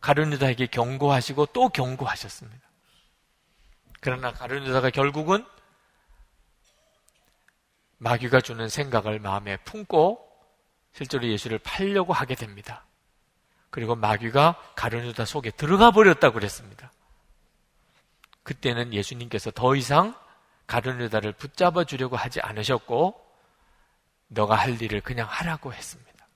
[0.00, 2.60] 가룟 유다에게 경고하시고 또 경고하셨습니다.
[4.00, 5.46] 그러나 가룟 유다가 결국은
[8.04, 10.20] 마귀가 주는 생각을 마음에 품고
[10.92, 12.84] 실제로 예수를 팔려고 하게 됩니다.
[13.70, 16.92] 그리고 마귀가 가룟유다 속에 들어가 버렸다고 그랬습니다.
[18.42, 20.14] 그때는 예수님께서 더 이상
[20.66, 23.18] 가룟유다를 붙잡아 주려고 하지 않으셨고
[24.28, 26.28] 너가 할 일을 그냥 하라고 했습니다.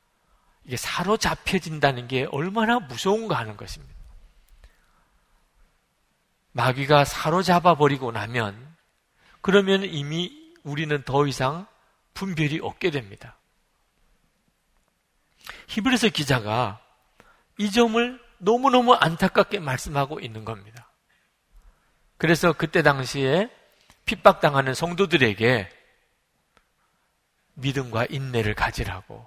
[0.65, 3.95] 이게 사로잡혀진다는 게 얼마나 무서운가 하는 것입니다.
[6.53, 8.75] 마귀가 사로잡아 버리고 나면
[9.43, 10.38] 그러면 이미
[10.69, 11.67] 우리는 더 이상
[12.15, 13.37] 분별이 없게 됩니다.
[15.69, 16.81] 히브리서 기자가
[17.59, 20.91] 이 점을 너무너무 안타깝게 말씀하고 있는 겁니다.
[22.19, 23.51] 그래서 그때 당시에
[24.05, 25.71] 핍박당하는 성도들에게
[27.55, 29.27] 믿음과 인내를 가지라고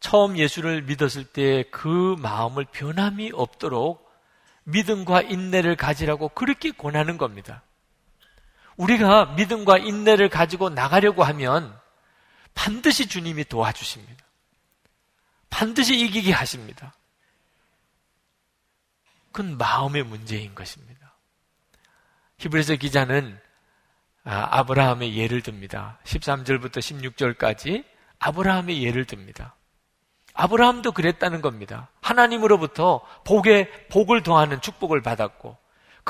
[0.00, 4.08] 처음 예수를 믿었을 때 그 마음을 변함이 없도록
[4.64, 7.62] 믿음과 인내를 가지라고 그렇게 권하는 겁니다.
[8.80, 11.78] 우리가 믿음과 인내를 가지고 나가려고 하면
[12.54, 14.24] 반드시 주님이 도와주십니다.
[15.50, 16.94] 반드시 이기게 하십니다.
[19.32, 21.14] 그건 마음의 문제인 것입니다.
[22.38, 23.38] 히브리서 기자는
[24.24, 25.98] 아, 브라함의 예를 듭니다.
[26.04, 27.84] 13절부터 16절까지
[28.18, 29.56] 아브라함의 예를 듭니다.
[30.34, 31.90] 아브라함도 그랬다는 겁니다.
[32.00, 35.59] 하나님으로부터 복에 복을 더하는 축복을 받았고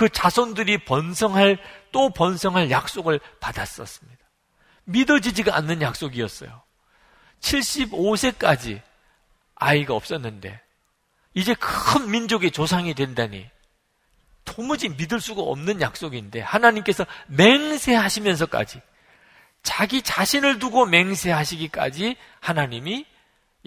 [0.00, 1.58] 그 자손들이 번성할
[1.92, 4.18] 또 번성할 약속을 받았었습니다.
[4.84, 6.62] 믿어지지가 않는 약속이었어요.
[7.42, 8.80] 75세까지
[9.54, 10.58] 아이가 없었는데
[11.34, 13.46] 이제 큰 민족의 조상이 된다니
[14.46, 18.80] 도무지 믿을 수가 없는 약속인데 하나님께서 맹세하시면서까지
[19.62, 23.04] 자기 자신을 두고 맹세하시기까지 하나님이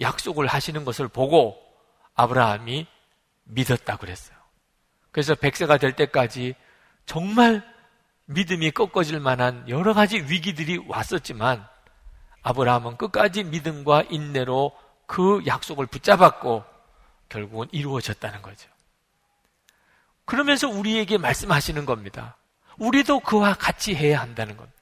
[0.00, 1.56] 약속을 하시는 것을 보고
[2.16, 2.88] 아브라함이
[3.44, 4.43] 믿었다 그랬어요.
[5.14, 6.56] 그래서 백세가 될 때까지
[7.06, 7.62] 정말
[8.24, 11.64] 믿음이 꺾어질 만한 여러 가지 위기들이 왔었지만
[12.42, 14.72] 아브라함은 끝까지 믿음과 인내로
[15.06, 16.64] 그 약속을 붙잡았고
[17.28, 18.68] 결국은 이루어졌다는 거죠.
[20.24, 22.36] 그러면서 우리에게 말씀하시는 겁니다.
[22.78, 24.76] 우리도 그와 같이 해야 한다는 겁니다.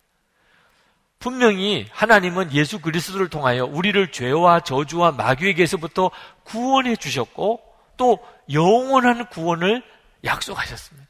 [1.18, 6.10] 분명히 하나님은 예수 그리스도를 통하여 우리를 죄와 저주와 마귀에게서부터
[6.44, 7.60] 구원해 주셨고
[7.98, 8.18] 또
[8.50, 9.92] 영원한 구원을
[10.24, 11.08] 약속하셨습니다.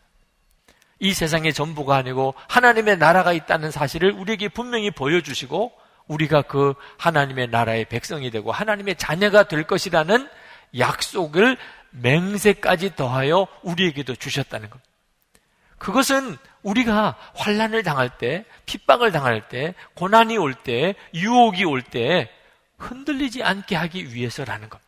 [1.01, 5.73] 이 세상의 전부가 아니고 하나님의 나라가 있다는 사실을 우리에게 분명히 보여주시고
[6.07, 10.29] 우리가 그 하나님의 나라의 백성이 되고 하나님의 자녀가 될 것이라는
[10.79, 11.57] 약속을
[11.91, 14.81] 맹세까지 더하여 우리에게도 주셨다는 것.
[15.79, 22.31] 그것은 우리가 환란을 당할 때, 핍박을 당할 때, 고난이 올 때, 유혹이 올 때
[22.79, 24.81] 흔들리지 않게 하기 위해서라는 것.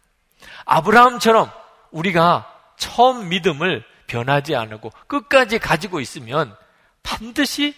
[0.65, 1.51] 아브라함처럼
[1.91, 6.57] 우리가 처음 믿음을 변하지 않고 끝까지 가지고 있으면
[7.03, 7.75] 반드시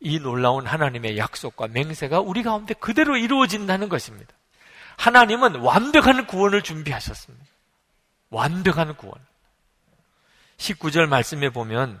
[0.00, 4.34] 이 놀라운 하나님의 약속과 맹세가 우리 가운데 그대로 이루어진다는 것입니다.
[4.96, 7.46] 하나님은 완벽한 구원을 준비하셨습니다.
[8.30, 9.14] 완벽한 구원.
[10.56, 12.00] 19절 말씀에 보면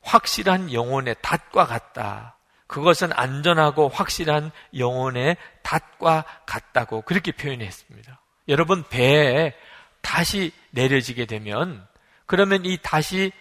[0.00, 2.36] 확실한 영혼의 닷과 같다.
[2.66, 8.20] 그것은 안전하고 확실한 영혼의 닷과 같다고 그렇게 표현했습니다.
[8.48, 9.54] 여러분 배에
[10.06, 11.84] 다시 내려지게 되면
[12.26, 13.32] 그러면 이 다시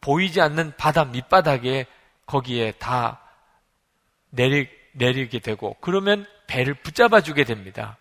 [0.00, 1.86] 보이지 않는 바다 밑바닥에
[2.24, 3.20] 거기에 다
[4.30, 7.98] 내리, 내리게 되고 그러면 배를 붙잡아 주게 됩니다.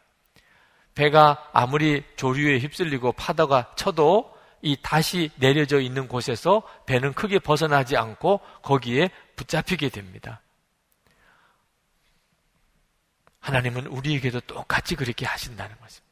[0.93, 4.31] 배가 아무리 조류에 휩쓸리고 파도가 쳐도
[4.61, 10.41] 이 다시 내려져 있는 곳에서 배는 크게 벗어나지 않고 거기에 붙잡히게 됩니다.
[13.39, 16.08] 하나님은 우리에게도 똑같이 그렇게 하신다는 것입니다.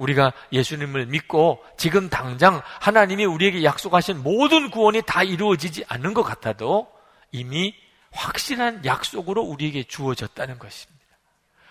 [0.00, 6.90] 우리가 예수님을 믿고 지금 당장 하나님이 우리에게 약속하신 모든 구원이 다 이루어지지 않는 것 같아도
[7.32, 7.74] 이미
[8.10, 11.00] 확실한 약속으로 우리에게 주어졌다는 것입니다.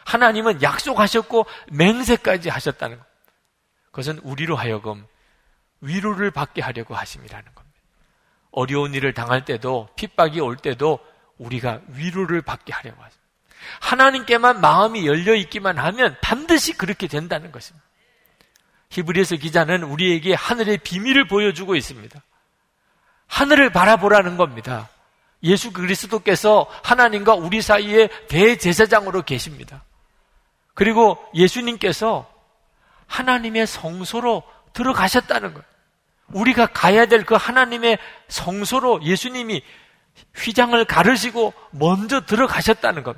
[0.06, 3.06] 하나님은 약속하셨고 맹세까지 하셨다는 것.
[3.88, 5.06] 그것은 우리로 하여금
[5.82, 7.80] 위로를 받게 하려고 하심이라는 겁니다.
[8.52, 11.00] 어려운 일을 당할 때도 핍박이 올 때도
[11.40, 13.28] 우리가 위로를 받게 하려고 하십니다.
[13.82, 17.89] 하나님께만 마음이 열려 있기만 하면 반드시 그렇게 된다는 것입니다.
[18.90, 22.22] 히브리서 기자는 우리에게 하늘의 비밀을 보여주고 있습니다.
[23.28, 24.90] 하늘을 바라보라는 겁니다.
[25.44, 29.84] 예수 그리스도께서 하나님과 우리 사이에 대제사장으로 계십니다.
[30.74, 32.32] 그리고 예수님께서
[33.06, 35.64] 하나님의 성소로 들어가셨다는 것.
[36.28, 37.98] 우리가 가야 될 그 하나님의
[38.28, 39.64] 성소로 예수님이
[40.36, 43.18] 휘장을 가르시고 먼저 들어가셨다는 것.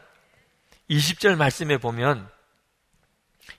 [0.89, 2.29] 20절 말씀에 보면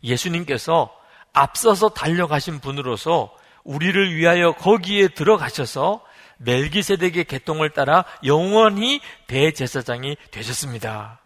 [0.05, 0.95] 예수님께서
[1.33, 6.03] 앞서서 달려가신 분으로서 우리를 위하여 거기에 들어가셔서
[6.39, 11.21] 멜기세덱의 계통을 따라 영원히 대제사장이 되셨습니다.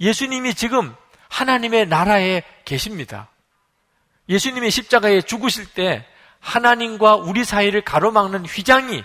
[0.00, 0.94] 예수님이 지금
[1.28, 3.28] 하나님의 나라에 계십니다.
[4.28, 6.06] 예수님이 십자가에 죽으실 때
[6.40, 9.04] 하나님과 우리 사이를 가로막는 휘장이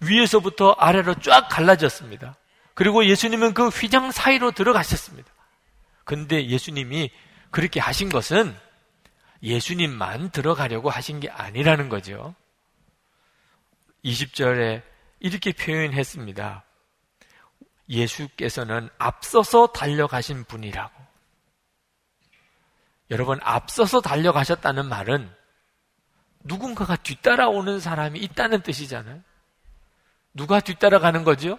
[0.00, 2.36] 위에서부터 아래로 쫙 갈라졌습니다.
[2.74, 5.30] 그리고 예수님은 그 휘장 사이로 들어가셨습니다.
[6.04, 7.10] 근데 예수님이
[7.50, 8.54] 그렇게 하신 것은
[9.42, 12.34] 예수님만 들어가려고 하신 게 아니라는 거죠.
[14.04, 14.82] 20절에
[15.20, 16.64] 이렇게 표현했습니다.
[17.88, 20.94] 예수께서는 앞서서 달려가신 분이라고.
[23.10, 25.32] 여러분, 앞서서 달려가셨다는 말은
[26.40, 29.22] 누군가가 뒤따라오는 사람이 있다는 뜻이잖아요.
[30.34, 31.58] 누가 뒤따라가는 거죠?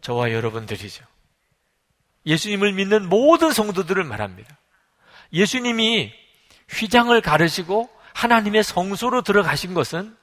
[0.00, 1.04] 저와 여러분들이죠.
[2.26, 4.58] 예수님을 믿는 모든 성도들을 말합니다.
[5.32, 6.12] 예수님이
[6.72, 10.16] 휘장을 가르시고 하나님의 성소로 들어가신 것은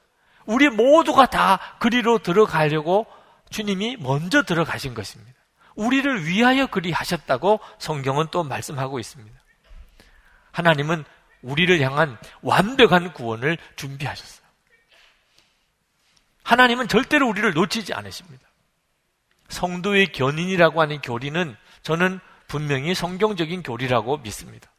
[0.46, 3.06] 우리 모두가 다 그리로 들어가려고
[3.50, 5.38] 주님이 먼저 들어가신 것입니다.
[5.74, 9.38] 우리를 위하여 그리 하셨다고 성경은 또 말씀하고 있습니다.
[10.52, 11.04] 하나님은
[11.42, 14.40] 우리를 향한 완벽한 구원을 준비하셨어요.
[16.42, 18.46] 하나님은 절대로 우리를 놓치지 않으십니다.
[19.48, 24.70] 성도의 견인이라고 하는 교리는 저는 분명히 성경적인 교리라고 믿습니다.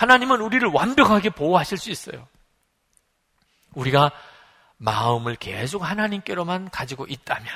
[0.00, 2.26] 하나님은 우리를 완벽하게 보호하실 수 있어요.
[3.74, 4.10] 우리가
[4.78, 7.52] 마음을 계속 하나님께로만 가지고 있다면,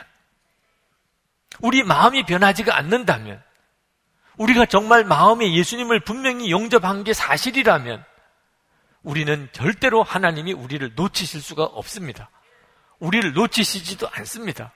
[1.61, 3.43] 우리 마음이 변하지가 않는다면,
[4.37, 8.05] 우리가 정말 마음에 예수님을 분명히 영접한 게 사실이라면,
[9.05, 12.29] 우리는 절대로 하나님이 우리를 놓치실 수가 없습니다.
[12.99, 14.71] 우리를 놓치시지도 않습니다.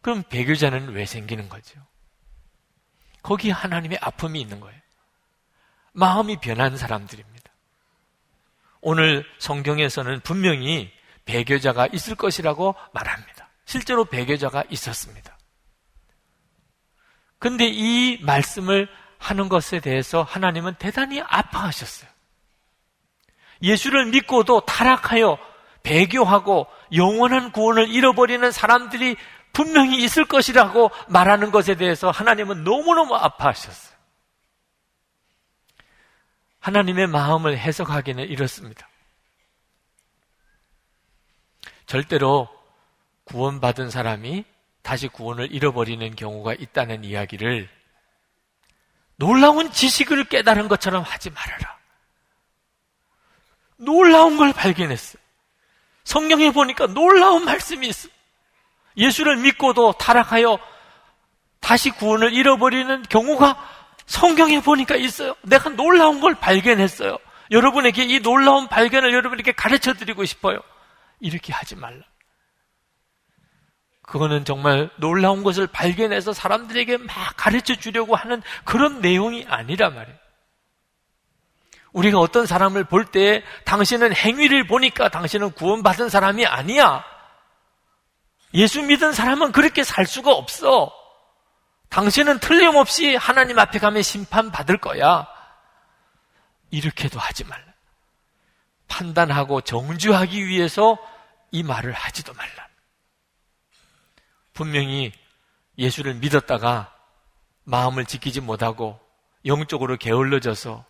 [0.00, 1.80] 그럼 배교자는 왜 생기는 거죠?
[3.22, 4.87] 거기 하나님의 아픔이 있는 거예요.
[5.98, 7.50] 마음이 변한 사람들입니다.
[8.80, 10.90] 오늘 성경에서는 분명히
[11.24, 13.50] 배교자가 있을 것이라고 말합니다.
[13.64, 15.36] 실제로 배교자가 있었습니다.
[17.38, 22.08] 근데 이 말씀을 하는 것에 대해서 하나님은 대단히 아파하셨어요.
[23.62, 25.36] 예수를 믿고도 타락하여
[25.82, 29.16] 배교하고 영원한 구원을 잃어버리는 사람들이
[29.52, 33.87] 분명히 있을 것이라고 말하는 것에 대해서 하나님은 너무너무 아파하셨어요.
[36.60, 38.88] 하나님의 마음을 해석하기는 이렇습니다.
[41.86, 42.48] 절대로
[43.24, 44.44] 구원받은 사람이
[44.82, 47.68] 다시 구원을 잃어버리는 경우가 있다는 이야기를
[49.16, 51.78] 놀라운 지식을 깨달은 것처럼 하지 말아라.
[53.76, 55.22] 놀라운 걸 발견했어요.
[56.04, 58.08] 성경에 보니까 놀라운 말씀이 있어.
[58.96, 60.58] 예수를 믿고도 타락하여
[61.60, 63.77] 다시 구원을 잃어버리는 경우가
[64.08, 65.36] 성경에 보니까 있어요.
[65.42, 67.18] 내가 놀라운 걸 발견했어요.
[67.50, 70.58] 여러분에게 이 놀라운 발견을 여러분에게 가르쳐 드리고 싶어요.
[71.20, 72.00] 이렇게 하지 말라.
[74.02, 80.18] 그거는 정말 놀라운 것을 발견해서 사람들에게 막 가르쳐 주려고 하는 그런 내용이 아니라 말이에요.
[81.92, 87.04] 우리가 어떤 사람을 볼 때 당신은 행위를 보니까 당신은 구원받은 사람이 아니야.
[88.54, 90.97] 예수 믿은 사람은 그렇게 살 수가 없어.
[91.88, 95.26] 당신은 틀림없이 하나님 앞에 가면 심판받을 거야.
[96.70, 97.64] 이렇게도 하지 말라.
[98.88, 100.98] 판단하고 정주하기 위해서
[101.50, 102.68] 이 말을 하지도 말라.
[104.52, 105.12] 분명히
[105.78, 106.92] 예수를 믿었다가
[107.64, 108.98] 마음을 지키지 못하고
[109.44, 110.84] 영적으로 게을러져서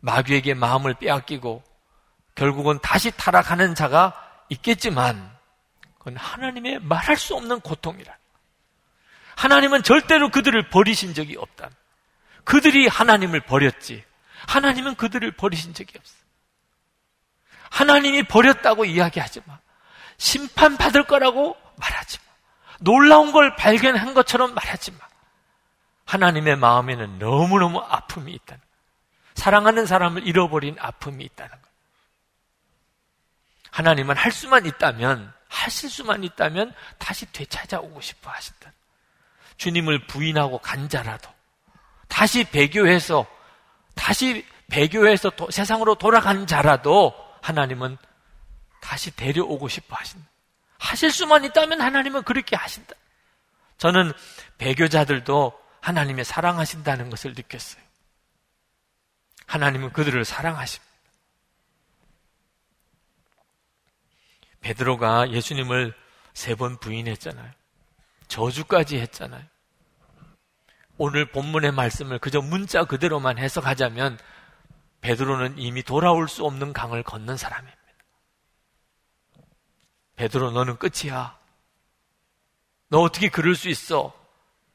[0.00, 1.62] 마귀에게 마음을 빼앗기고
[2.34, 4.14] 결국은 다시 타락하는 자가
[4.50, 5.36] 있겠지만
[5.98, 8.16] 그건 하나님의 말할 수 없는 고통이라.
[9.36, 11.70] 하나님은 절대로 그들을 버리신 적이 없다.
[12.44, 14.02] 그들이 하나님을 버렸지.
[14.48, 16.14] 하나님은 그들을 버리신 적이 없어.
[17.70, 19.58] 하나님이 버렸다고 이야기하지 마.
[20.16, 22.24] 심판받을 거라고 말하지 마.
[22.80, 24.98] 놀라운 걸 발견한 것처럼 말하지 마.
[26.06, 28.66] 하나님의 마음에는 너무너무 아픔이 있다는 거.
[29.34, 31.68] 사랑하는 사람을 잃어버린 아픔이 있다는 거.
[33.72, 38.72] 하나님은 할 수만 있다면, 하실 수만 있다면 다시 되찾아오고 싶어 하신다.
[39.56, 41.30] 주님을 부인하고 간 자라도
[42.08, 43.26] 다시 배교해서
[43.94, 47.96] 다시 배교해서 도, 세상으로 돌아간 자라도 하나님은
[48.80, 50.26] 다시 데려오고 싶어 하신다.
[50.78, 52.94] 하실 수만 있다면 하나님은 그렇게 하신다.
[53.78, 54.12] 저는
[54.58, 57.82] 배교자들도 하나님의 사랑하신다는 것을 느꼈어요.
[59.46, 60.86] 하나님은 그들을 사랑하십니다.
[64.60, 65.94] 베드로가 예수님을
[66.34, 67.50] 세 번 부인했잖아요.
[68.28, 69.44] 저주까지 했잖아요.
[70.98, 74.18] 오늘 본문의 말씀을 그저 문자 그대로만 해석하자면
[75.00, 77.76] 베드로는 이미 돌아올 수 없는 강을 걷는 사람입니다.
[80.16, 81.38] 베드로 너는 끝이야.
[82.88, 84.14] 너 어떻게 그럴 수 있어?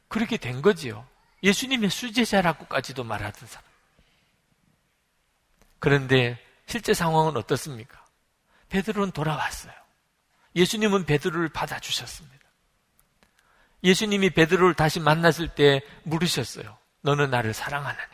[0.08, 1.08] 그렇게 된 거지요.
[1.44, 3.68] 예수님의 수제자라고까지도 말하던 사람.
[5.80, 8.06] 그런데 실제 상황은 어떻습니까?
[8.70, 9.74] 베드로는 돌아왔어요.
[10.56, 12.41] 예수님은 베드로를 받아주셨습니다.
[13.84, 16.78] 예수님이 베드로를 다시 만났을 때 물으셨어요.
[17.02, 18.08] 너는 나를 사랑하느냐?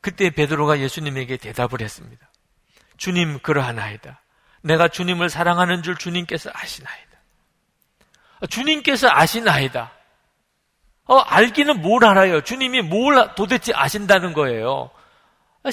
[0.00, 2.30] 그때 베드로가 예수님에게 대답을 했습니다.
[2.96, 4.20] 주님 그러하나이다.
[4.62, 7.06] 내가 주님을 사랑하는 줄 주님께서 아시나이다.
[8.48, 9.92] 주님께서 아시나이다.
[11.06, 12.40] 어, 알기는 뭘 알아요?
[12.42, 14.90] 주님이 뭘 도대체 아신다는 거예요.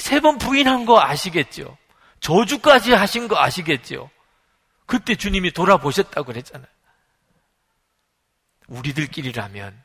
[0.00, 1.76] 세 번 부인한 거 아시겠죠?
[2.20, 4.10] 저주까지 하신 거 아시겠죠?
[4.86, 6.66] 그때 주님이 돌아보셨다고 그랬잖아요.
[8.68, 9.82] 우리들끼리라면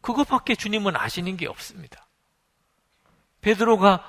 [0.00, 2.06] 그것밖에 주님은 아시는 게 없습니다.
[3.40, 4.08] 베드로가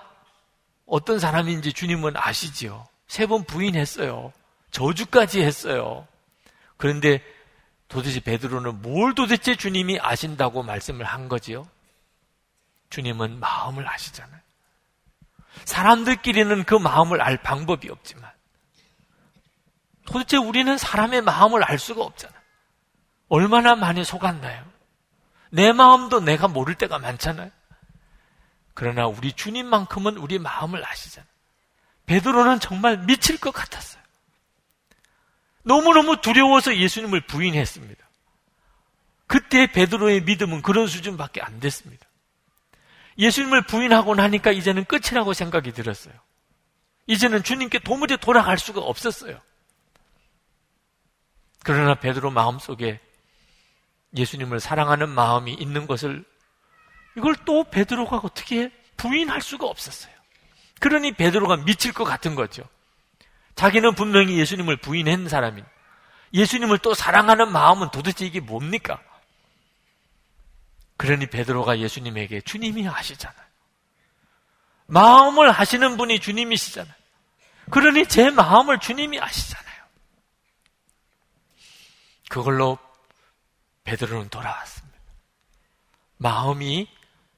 [0.85, 2.87] 어떤 사람인지 주님은 아시지요.
[3.07, 4.33] 세 번 부인했어요.
[4.71, 6.07] 저주까지 했어요.
[6.77, 7.23] 그런데
[7.87, 11.67] 도대체 베드로는 뭘 도대체 주님이 아신다고 말씀을 한 거지요?
[12.89, 14.41] 주님은 마음을 아시잖아요.
[15.65, 18.31] 사람들끼리는 그 마음을 알 방법이 없지만
[20.05, 22.33] 도대체 우리는 사람의 마음을 알 수가 없잖아.
[23.29, 24.65] 얼마나 많이 속았나요?
[25.49, 27.51] 내 마음도 내가 모를 때가 많잖아요.
[28.73, 31.29] 그러나 우리 주님만큼은 우리 마음을 아시잖아요.
[32.05, 34.01] 베드로는 정말 미칠 것 같았어요.
[35.63, 38.03] 너무너무 두려워서 예수님을 부인했습니다.
[39.27, 42.05] 그때 베드로의 믿음은 그런 수준밖에 안 됐습니다.
[43.17, 46.13] 예수님을 부인하고 나니까 이제는 끝이라고 생각이 들었어요.
[47.07, 49.39] 이제는 주님께 도무지 돌아갈 수가 없었어요.
[51.63, 52.99] 그러나 베드로 마음속에
[54.15, 56.23] 예수님을 사랑하는 마음이 있는 것을
[57.17, 60.13] 이걸 또 베드로가 어떻게 부인할 수가 없었어요.
[60.79, 62.63] 그러니 베드로가 미칠 것 같은 거죠.
[63.55, 65.63] 자기는 분명히 예수님을 부인한 사람인
[66.33, 68.99] 예수님을 또 사랑하는 마음은 도대체 이게 뭡니까?
[70.97, 73.43] 그러니 베드로가 예수님에게 주님이 아시잖아요.
[74.87, 76.93] 마음을 하시는 분이 주님이시잖아요.
[77.69, 79.73] 그러니 제 마음을 주님이 아시잖아요.
[82.29, 82.77] 그걸로
[83.83, 84.97] 베드로는 돌아왔습니다.
[86.17, 86.87] 마음이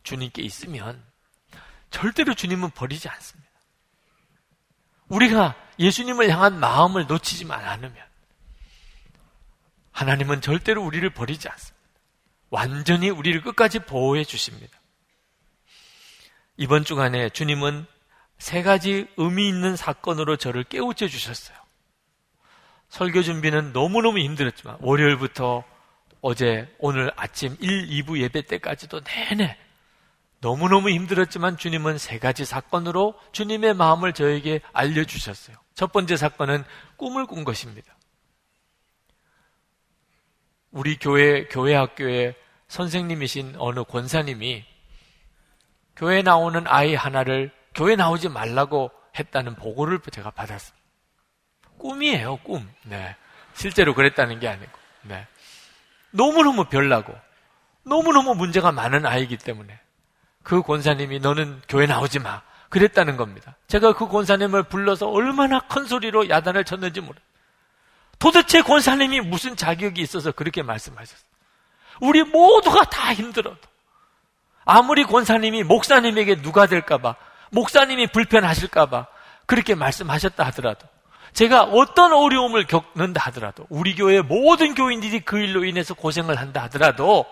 [0.04, 1.04] 주님께 있으면
[1.90, 3.50] 절대로 주님은 버리지 않습니다.
[5.08, 7.96] 우리가 예수님을 향한 마음을 놓치지만 않으면
[9.92, 11.76] 하나님은 절대로 우리를 버리지 않습니다.
[12.50, 14.78] 완전히 우리를 끝까지 보호해 주십니다.
[16.58, 17.86] 이번 주간에 주님은
[18.38, 21.58] 세 가지 의미 있는 사건으로 저를 깨우쳐 주셨어요.
[22.90, 25.64] 설교 준비는 너무너무 힘들었지만 월요일부터
[26.28, 29.56] 어제 오늘 아침 1, 2부 예배 때까지도 내내
[30.40, 35.56] 너무너무 힘들었지만 주님은 세 가지 사건으로 주님의 마음을 저에게 알려주셨어요.
[35.76, 36.64] 첫 번째 사건은
[36.98, 37.96] 꿈을 꾼 것입니다.
[40.72, 42.34] 우리 교회, 교회 학교에
[42.70, 44.66] 선생님이신 어느 권사님이
[45.96, 50.84] 교회 나오는 아이 하나를 교회 나오지 말라고 했다는 보고를 제가 받았습니다.
[51.78, 52.68] 꿈이에요, 꿈.
[52.82, 53.16] 네.
[53.54, 54.86] 실제로 그랬다는 게 아니고.
[55.04, 55.28] 네.
[56.16, 57.14] 너무너무 별나고,
[57.84, 59.80] 너무너무 문제가 많은 아이기 때문에
[60.44, 62.42] 그 권사님이 너는 교회 나오지 마.
[62.70, 63.56] 그랬다는 겁니다.
[63.68, 67.18] 제가 그 권사님을 불러서 얼마나 큰 소리로 야단을 쳤는지 모르.
[68.20, 71.26] 도대체 권사님이 무슨 자격이 있어서 그렇게 말씀하셨어요.
[72.02, 73.58] 우리 모두가 다 힘들어도
[74.66, 77.16] 아무리 권사님이 목사님에게 누가 될까봐
[77.52, 79.08] 목사님이 불편하실까봐
[79.46, 80.88] 그렇게 말씀하셨다 하더라도
[81.36, 87.26] 제가 어떤 어려움을 겪는다 하더라도 우리 교회 모든 교인들이 그 일로 인해서 고생을 한다 하더라도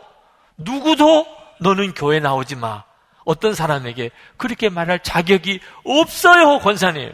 [0.57, 1.25] 누구도
[1.61, 2.83] 너는 교회 나오지 마.
[3.23, 7.13] 어떤 사람에게 그렇게 말할 자격이 없어요, 권사님.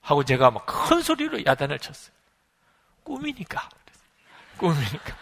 [0.00, 2.14] 하고 제가 막 큰 소리로 야단을 쳤어요.
[3.04, 3.68] 꿈이니까.
[4.56, 5.14] 꿈이니까.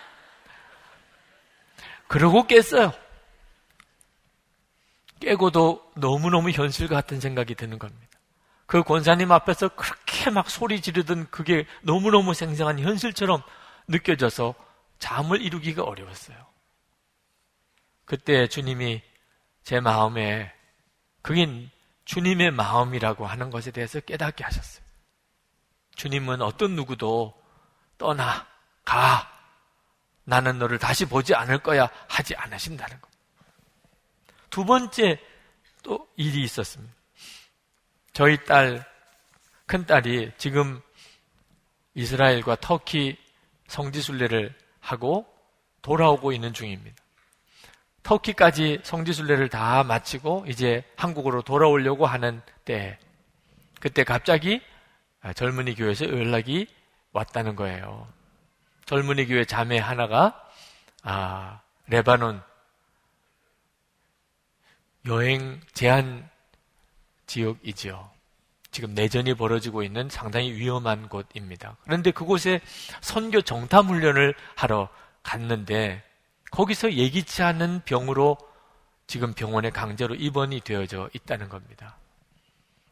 [2.06, 2.92] 그러고 깼어요.
[5.18, 8.18] 깨고도 너무너무 현실 같은 생각이 드는 겁니다.
[8.66, 13.42] 그 권사님 앞에서 그렇게 막 소리 지르던 그게 너무너무 생생한 현실처럼
[13.88, 14.54] 느껴져서
[14.98, 16.36] 잠을 이루기가 어려웠어요.
[18.04, 19.02] 그때 주님이
[19.62, 20.52] 제 마음에
[21.22, 21.68] 그게
[22.04, 24.84] 주님의 마음이라고 하는 것에 대해서 깨닫게 하셨어요.
[25.96, 27.34] 주님은 어떤 누구도
[27.96, 28.46] 떠나,
[28.84, 29.30] 가,
[30.24, 33.10] 나는 너를 다시 보지 않을 거야 하지 않으신다는 것.
[34.50, 35.20] 두 번째
[35.82, 36.94] 또 일이 있었습니다.
[38.12, 38.84] 저희 딸,
[39.66, 40.80] 큰딸이 지금
[41.94, 43.16] 이스라엘과 터키
[43.68, 45.26] 성지순례를 하고
[45.82, 46.96] 돌아오고 있는 중입니다.
[48.02, 52.98] 터키까지 성지순례를 다 마치고 이제 한국으로 돌아오려고 하는 때
[53.80, 54.60] 그때 갑자기
[55.34, 56.66] 젊은이 교회에서 연락이
[57.12, 58.06] 왔다는 거예요.
[58.84, 60.48] 젊은이 교회 자매 하나가
[61.02, 62.42] 아, 레바논
[65.06, 66.28] 여행 제한
[67.26, 68.13] 지역이지요.
[68.74, 71.76] 지금 내전이 벌어지고 있는 상당히 위험한 곳입니다.
[71.84, 72.60] 그런데 그곳에
[73.00, 74.88] 선교 정탐 훈련을 하러
[75.22, 76.02] 갔는데
[76.50, 78.36] 거기서 예기치 않은 병으로
[79.06, 81.98] 지금 병원에 강제로 입원이 되어져 있다는 겁니다.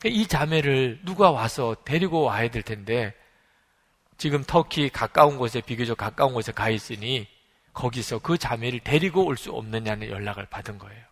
[0.05, 3.13] 이 자매를 누가 와서 데리고 와야 될 텐데
[4.19, 7.27] 지금 터키 가까운 곳에 비교적 가까운 곳에 가 있으니
[7.73, 11.12] 거기서 그 자매를 데리고 올 수 없느냐는 연락을 받은 거예요.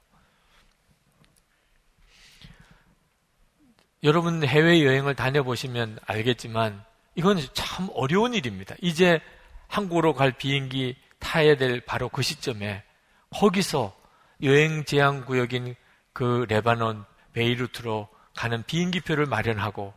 [4.03, 6.83] 여러분 해외여행을 다녀보시면 알겠지만
[7.17, 8.75] 이건 참 어려운 일입니다.
[8.81, 9.21] 이제
[9.69, 12.83] 한국으로 갈 비행기 타야 될 바로 그 시점에
[13.31, 13.95] 거기서
[14.43, 15.75] 여행 제한 구역인
[16.15, 19.93] 그 레바논 베이루트로 가는 비행기표를 마련하고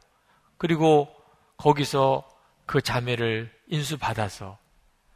[0.57, 1.07] 그리고
[1.55, 2.27] 거기서
[2.65, 4.57] 그 자매를 인수받아서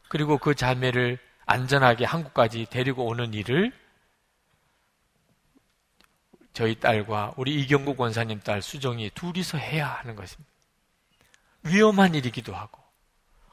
[0.08, 3.74] 그리고 그 자매를 안전하게 한국까지 데리고 오는 일을
[6.58, 10.50] 저희 딸과 우리 이경국 원사님 딸 수정이 둘이서 해야 하는 것입니다.
[11.62, 12.82] 위험한 일이기도 하고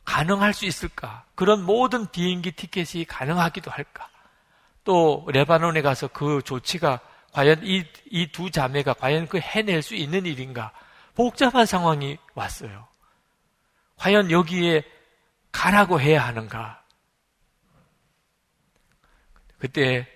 [0.07, 1.27] 가능할 수 있을까?
[1.35, 4.09] 그런 모든 비행기 티켓이 가능하기도 할까?
[4.85, 7.01] 또 레바논에 가서 그 조치가
[7.33, 10.73] 과연 이 이 두 자매가 과연 그 해낼 수 있는 일인가?
[11.15, 12.89] 복잡한 상황이 왔어요.
[13.97, 14.83] 과연 여기에
[15.53, 16.83] 가라고 해야 하는가?
[19.59, 20.09] 그때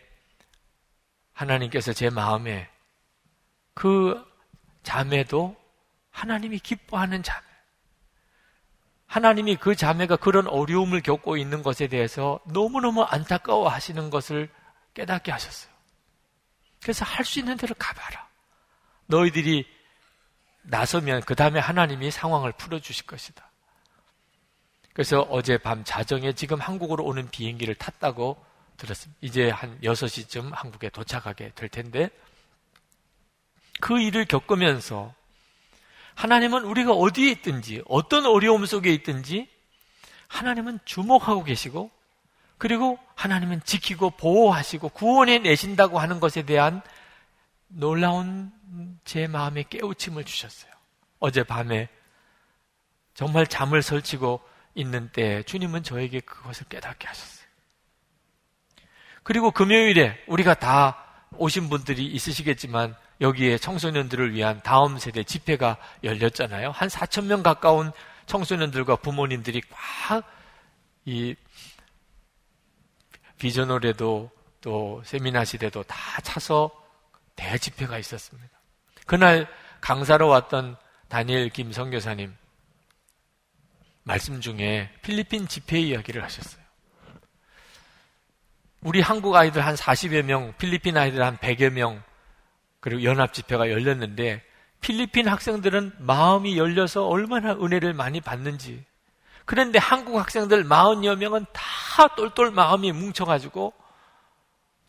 [1.35, 2.71] 하나님께서 제 마음에
[3.79, 4.21] 그
[4.83, 5.55] 자매도
[6.11, 7.47] 하나님이 기뻐하는 자매.
[9.07, 14.51] 하나님이 그 자매가 그런 어려움을 겪고 있는 것에 대해서 너무너무 안타까워 하시는 것을
[14.95, 15.73] 깨닫게 하셨어요.
[16.83, 18.29] 그래서 할 수 있는 대로 가봐라.
[19.07, 19.65] 너희들이
[20.63, 23.49] 나서면 그 다음에 하나님이 상황을 풀어주실 것이다.
[24.93, 28.45] 그래서 어제 밤 자정에 지금 한국으로 오는 비행기를 탔다고
[28.77, 29.17] 들었습니다.
[29.21, 32.11] 이제 한 6시쯤 한국에 도착하게 될 텐데
[33.81, 35.15] 그 일을 겪으면서
[36.15, 39.49] 하나님은 우리가 어디에 있든지 어떤 어려움 속에 있든지
[40.27, 41.91] 하나님은 주목하고 계시고
[42.59, 46.83] 그리고 하나님은 지키고 보호하시고 구원해 내신다고 하는 것에 대한
[47.69, 48.51] 놀라운
[49.05, 50.73] 제 마음에 깨우침을 주셨어요.
[51.21, 51.89] 어젯밤에
[53.15, 54.41] 정말 잠을 설치고
[54.75, 57.47] 있는 때 주님은 저에게 그것을 깨닫게 하셨어요.
[59.23, 61.05] 그리고 금요일에 우리가 다
[61.37, 66.71] 오신 분들이 있으시겠지만 여기에 청소년들을 위한 다음 세대 집회가 열렸잖아요.
[66.71, 67.93] 한 4천 명 가까운
[68.27, 70.39] 청소년들과 부모님들이 꽉
[71.09, 71.35] 이
[73.39, 76.71] 비전홀에도 또 세미나실에도 다 차서
[77.35, 78.51] 대집회가 있었습니다.
[79.07, 79.49] 그날
[79.81, 80.77] 강사로 왔던
[81.09, 82.37] 다니엘 김 선교사님
[84.03, 86.63] 말씀 중에 필리핀 집회 이야기를 하셨어요.
[88.83, 92.03] 우리 한국 아이들 한 40여 명, 필리핀 아이들 한 100여 명,
[92.81, 94.43] 그리고 연합 집회가 열렸는데
[94.81, 98.85] 필리핀 학생들은 마음이 열려서 얼마나 은혜를 많이 받는지.
[99.45, 103.73] 그런데 한국 학생들 40여 명은 다 똘똘 마음이 뭉쳐가지고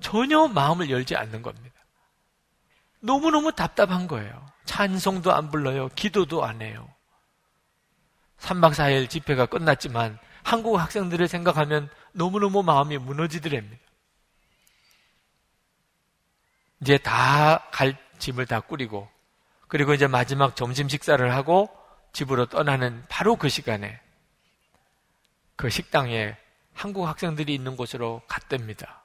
[0.01, 1.75] 전혀 마음을 열지 않는 겁니다.
[2.99, 4.45] 너무너무 답답한 거예요.
[4.65, 5.89] 찬송도 안 불러요.
[5.95, 6.87] 기도도 안 해요.
[8.39, 13.81] 3박 4일 집회가 끝났지만 한국 학생들을 생각하면 너무너무 마음이 무너지더랍니다.
[16.81, 19.09] 이제 다 갈 짐을 다 꾸리고
[19.69, 21.69] 그리고 이제 마지막 점심 식사를 하고
[22.11, 23.99] 집으로 떠나는 바로 그 시간에
[25.55, 26.35] 그 식당에
[26.73, 29.03] 한국 학생들이 있는 곳으로 갔답니다.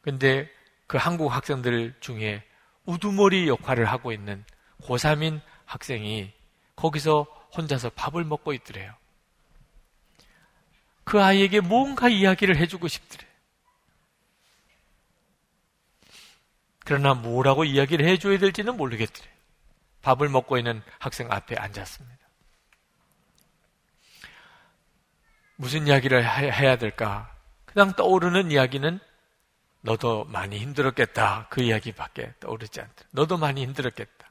[0.00, 0.50] 근데
[0.88, 2.42] 그 한국 학생들 중에
[2.86, 4.44] 우두머리 역할을 하고 있는
[4.82, 6.32] 고3인 학생이
[6.74, 7.24] 거기서
[7.56, 8.94] 혼자서 밥을 먹고 있더래요.
[11.04, 13.27] 그 아이에게 뭔가 이야기를 해주고 싶더래.
[16.88, 19.28] 그러나 뭐라고 이야기를 해줘야 될지는 모르겠더래.
[20.00, 22.16] 밥을 먹고 있는 학생 앞에 앉았습니다.
[25.56, 27.30] 무슨 이야기를 해야 될까?
[27.66, 29.00] 그냥 떠오르는 이야기는
[29.82, 31.48] 너도 많이 힘들었겠다.
[31.50, 33.08] 그 이야기밖에 떠오르지 않더라.
[33.12, 34.30] 너도 많이 힘들었겠다.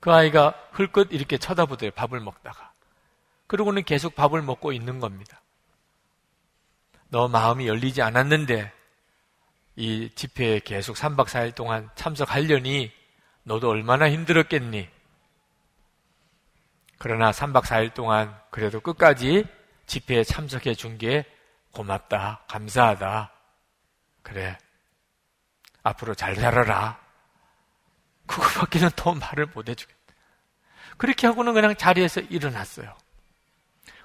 [0.00, 2.72] 그 아이가 흘끗 이렇게 쳐다보더래 밥을 먹다가.
[3.46, 5.40] 그러고는 계속 밥을 먹고 있는 겁니다.
[7.10, 8.79] 너 마음이 열리지 않았는데
[9.80, 12.92] 이 집회에 계속 3박 4일 동안 참석하려니
[13.44, 14.86] 너도 얼마나 힘들었겠니?
[16.98, 19.46] 그러나 3박 4일 동안 그래도 끝까지
[19.86, 21.24] 집회에 참석해 준 게
[21.72, 23.32] 고맙다, 감사하다.
[24.22, 24.58] 그래.
[25.82, 27.00] 앞으로 잘 살아라.
[28.26, 29.98] 그거밖에는 더 말을 못 해주겠다.
[30.98, 32.94] 그렇게 하고는 그냥 자리에서 일어났어요.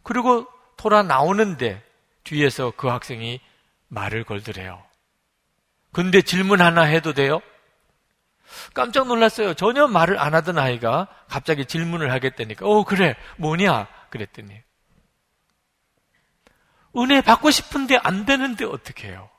[0.03, 0.47] 그리고
[0.77, 1.83] 돌아 나오는데
[2.23, 3.41] 뒤에서 그 학생이
[3.89, 4.81] 말을 걸더래요.
[5.95, 7.39] 근데 질문 하나 해도 돼요?
[8.73, 9.53] 깜짝 놀랐어요.
[9.53, 12.67] 전혀 말을 안 하던 아이가 갑자기 질문을 하겠다니까.
[12.67, 13.15] 어, 그래.
[13.37, 13.87] 뭐냐?
[14.09, 14.61] 그랬더니.
[16.97, 19.29] 은혜 받고 싶은데 안 되는데 어떻게 해요?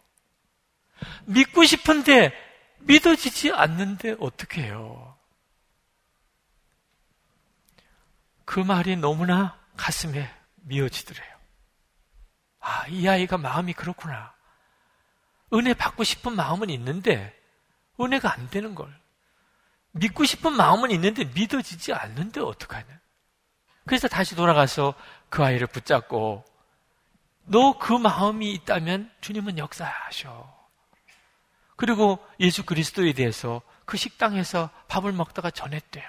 [1.26, 2.32] 믿고 싶은데
[2.78, 5.14] 믿어지지 않는데 어떻게 해요?
[8.46, 10.26] 그 말이 너무나 가슴에
[10.62, 11.36] 미어지더래요.
[12.60, 14.35] 아, 이 아이가 마음이 그렇구나.
[15.52, 17.34] 은혜 받고 싶은 마음은 있는데
[18.00, 18.92] 은혜가 안 되는 걸.
[19.92, 22.86] 믿고 싶은 마음은 있는데 믿어지지 않는데 어떡하냐.
[23.86, 24.94] 그래서 다시 돌아가서
[25.30, 26.44] 그 아이를 붙잡고
[27.44, 30.54] 너 그 마음이 있다면 주님은 역사하셔.
[31.76, 36.04] 그리고 예수 그리스도에 대해서 그 식당에서 밥을 먹다가 전했대요.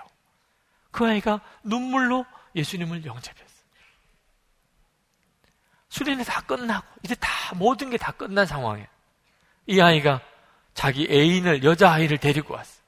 [0.92, 2.26] 그 아이가 눈물로
[2.56, 3.48] 예수님을 영접했어요.
[5.90, 8.88] 수련회 다 끝나고 이제 다 모든 게 다 끝난 상황에
[9.68, 10.22] 이 아이가
[10.74, 12.82] 자기 애인을 여자아이를 데리고 왔어.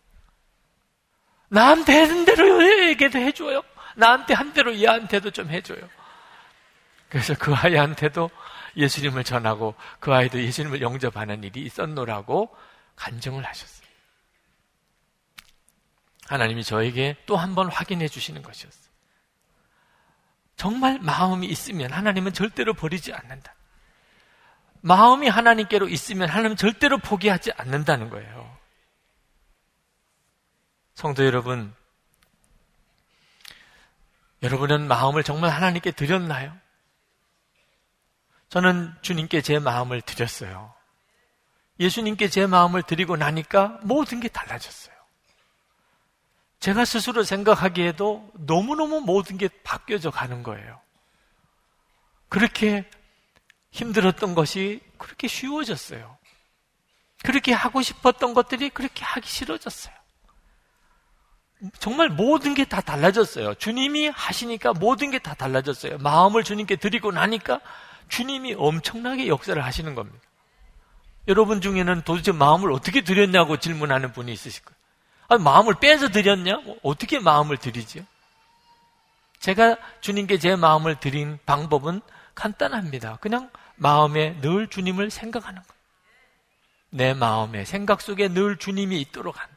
[1.50, 3.62] 나한테 하는 대로 얘에게도 해줘요.
[3.96, 5.80] 나한테 한 대로 얘한테도 좀 해줘요.
[7.10, 8.30] 그래서 그 아이한테도
[8.78, 12.56] 예수님을 전하고 그 아이도 예수님을 영접하는 일이 있었노라고
[12.96, 13.88] 간증을 하셨어요.
[16.28, 18.90] 하나님이 저에게 또 한 번 확인해 주시는 것이었어요.
[20.56, 23.56] 정말 마음이 있으면 하나님은 절대로 버리지 않는다.
[24.82, 28.58] 마음이 하나님께로 있으면 하나님은 절대로 포기하지 않는다는 거예요.
[30.96, 31.74] 성도 여러분,
[34.44, 36.56] 여러분은 마음을 정말 하나님께 드렸나요?
[38.50, 40.74] 저는 주님께 제 마음을 드렸어요.
[41.80, 44.96] 예수님께 제 마음을 드리고 나니까 모든 게 달라졌어요.
[46.60, 50.82] 제가 스스로 생각하기에도 너무너무 모든 게 바뀌어져 가는 거예요.
[52.28, 52.90] 그렇게
[53.72, 56.18] 힘들었던 것이 그렇게 쉬워졌어요.
[57.24, 59.94] 그렇게 하고 싶었던 것들이 그렇게 하기 싫어졌어요.
[61.80, 63.56] 정말 모든 게 다 달라졌어요.
[63.56, 65.98] 주님이 하시니까 모든 게 다 달라졌어요.
[65.98, 67.60] 마음을 주님께 드리고 나니까
[68.08, 70.20] 주님이 엄청나게 역사를 하시는 겁니다.
[71.28, 74.80] 여러분 중에는 도대체 마음을 어떻게 드렸냐고 질문하는 분이 있으실 거예요.
[75.28, 76.58] 아니, 마음을 빼서 드렸냐?
[76.60, 78.04] 뭐 어떻게 마음을 드리죠?
[79.40, 82.02] 제가 주님께 제 마음을 드린 방법은
[82.36, 83.18] 간단합니다.
[83.18, 83.50] 그냥
[83.80, 85.80] 마음에 늘 주님을 생각하는 거예요.
[86.92, 89.54] 내 마음에, 생각 속에 늘 주님이 있도록 하는.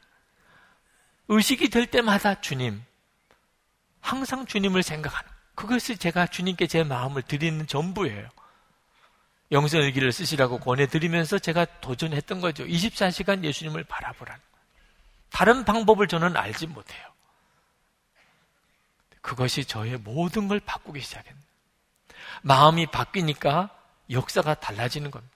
[1.27, 2.83] 의식이 될 때마다 주님,
[4.01, 5.29] 항상 주님을 생각하는.
[5.55, 8.29] 그것이 제가 주님께 제 마음을 드리는 전부예요.
[9.51, 12.65] 영성일기를 쓰시라고 권해드리면서 제가 도전했던 거죠.
[12.65, 14.41] 24시간 예수님을 바라보라는.
[15.29, 17.13] 다른 방법을 저는 알지 못해요.
[19.21, 21.47] 그것이 저의 모든 걸 바꾸기 시작했는데
[22.41, 23.69] 마음이 바뀌니까
[24.09, 25.35] 역사가 달라지는 겁니다.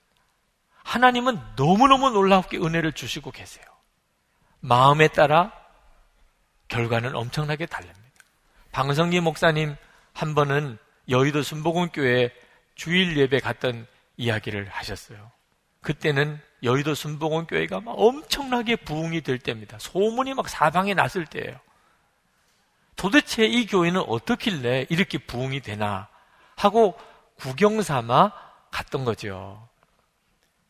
[0.83, 3.65] 하나님은 너무너무 놀랍게 은혜를 주시고 계세요.
[4.59, 5.51] 마음에 따라
[6.67, 8.01] 결과는 엄청나게 달릅니다.
[8.71, 9.75] 방성기 목사님
[10.13, 10.77] 한 번은
[11.09, 12.33] 여의도 순복음교회
[12.75, 13.87] 주일 예배 갔던
[14.17, 15.31] 이야기를 하셨어요.
[15.81, 19.77] 그때는 여의도 순복음 교회가 막 엄청나게 부흥이 될 때입니다.
[19.79, 21.59] 소문이 막 사방에 났을 때예요.
[22.95, 26.09] 도대체 이 교회는 어떻길래 이렇게 부흥이 되나
[26.55, 26.97] 하고
[27.35, 29.67] 구경 삼아 갔던 거죠.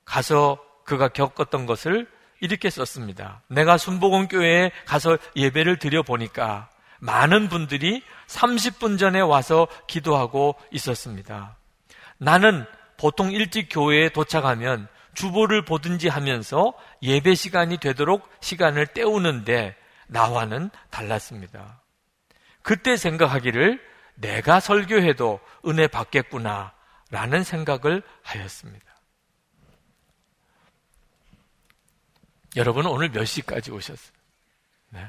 [0.06, 2.08] 가서 그가 겪었던 것을
[2.40, 3.42] 이렇게 썼습니다.
[3.48, 6.70] 내가 순복음 교회에 가서 예배를 드려 보니까
[7.00, 11.58] 많은 분들이 30분 전에 와서 기도하고 있었습니다.
[12.18, 12.66] 나는
[12.98, 19.76] 보통 일찍 교회에 도착하면 주보를 보든지 하면서 예배 시간이 되도록 시간을 때우는데
[20.08, 21.82] 나와는 달랐습니다.
[22.62, 23.82] 그때 생각하기를
[24.16, 26.74] 내가 설교해도 은혜 받겠구나
[27.10, 28.86] 라는 생각을 하였습니다.
[32.56, 34.18] 여러분은 오늘 몇 시까지 오셨어요?
[34.90, 35.08] 네.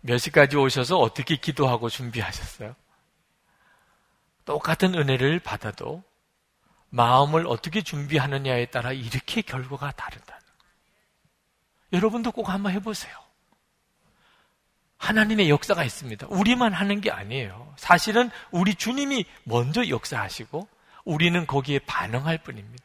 [0.00, 2.74] 몇 시까지 오셔서 어떻게 기도하고 준비하셨어요?
[4.44, 6.02] 똑같은 은혜를 받아도
[6.90, 10.40] 마음을 어떻게 준비하느냐에 따라 이렇게 결과가 다르다.
[11.92, 13.16] 여러분도 꼭 한번 해보세요.
[14.98, 16.26] 하나님의 역사가 있습니다.
[16.28, 17.74] 우리만 하는 게 아니에요.
[17.76, 20.68] 사실은 우리 주님이 먼저 역사하시고
[21.04, 22.84] 우리는 거기에 반응할 뿐입니다.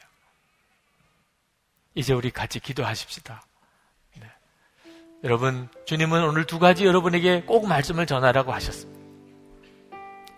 [1.96, 3.42] 이제 우리 같이 기도하십시다.
[4.20, 4.28] 네.
[5.24, 9.00] 여러분, 주님은 오늘 두 가지 여러분에게 꼭 말씀을 전하라고 하셨습니다.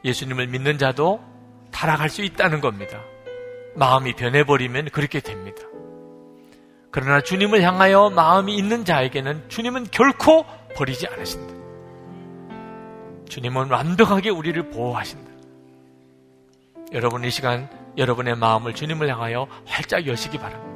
[0.04, 1.24] 예수님을 믿는 자도
[1.72, 3.02] 타락할 수 있다는 겁니다.
[3.76, 5.62] 마음이 변해버리면 그렇게 됩니다.
[6.92, 11.62] 그러나 주님을 향하여 마음이 있는 자에게는 주님은 결코 버리지 않으신다.
[13.30, 15.31] 주님은 완벽하게 우리를 보호하신다.
[16.92, 20.72] 여러분 이 시간 여러분의 마음을 주님을 향하여 활짝 여시기 바랍니다.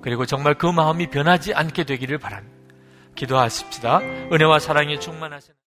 [0.00, 2.56] 그리고 정말 그 마음이 변하지 않게 되기를 바랍니다.
[3.16, 3.98] 기도하십시다.
[4.32, 5.56] 은혜와 사랑이 충만하신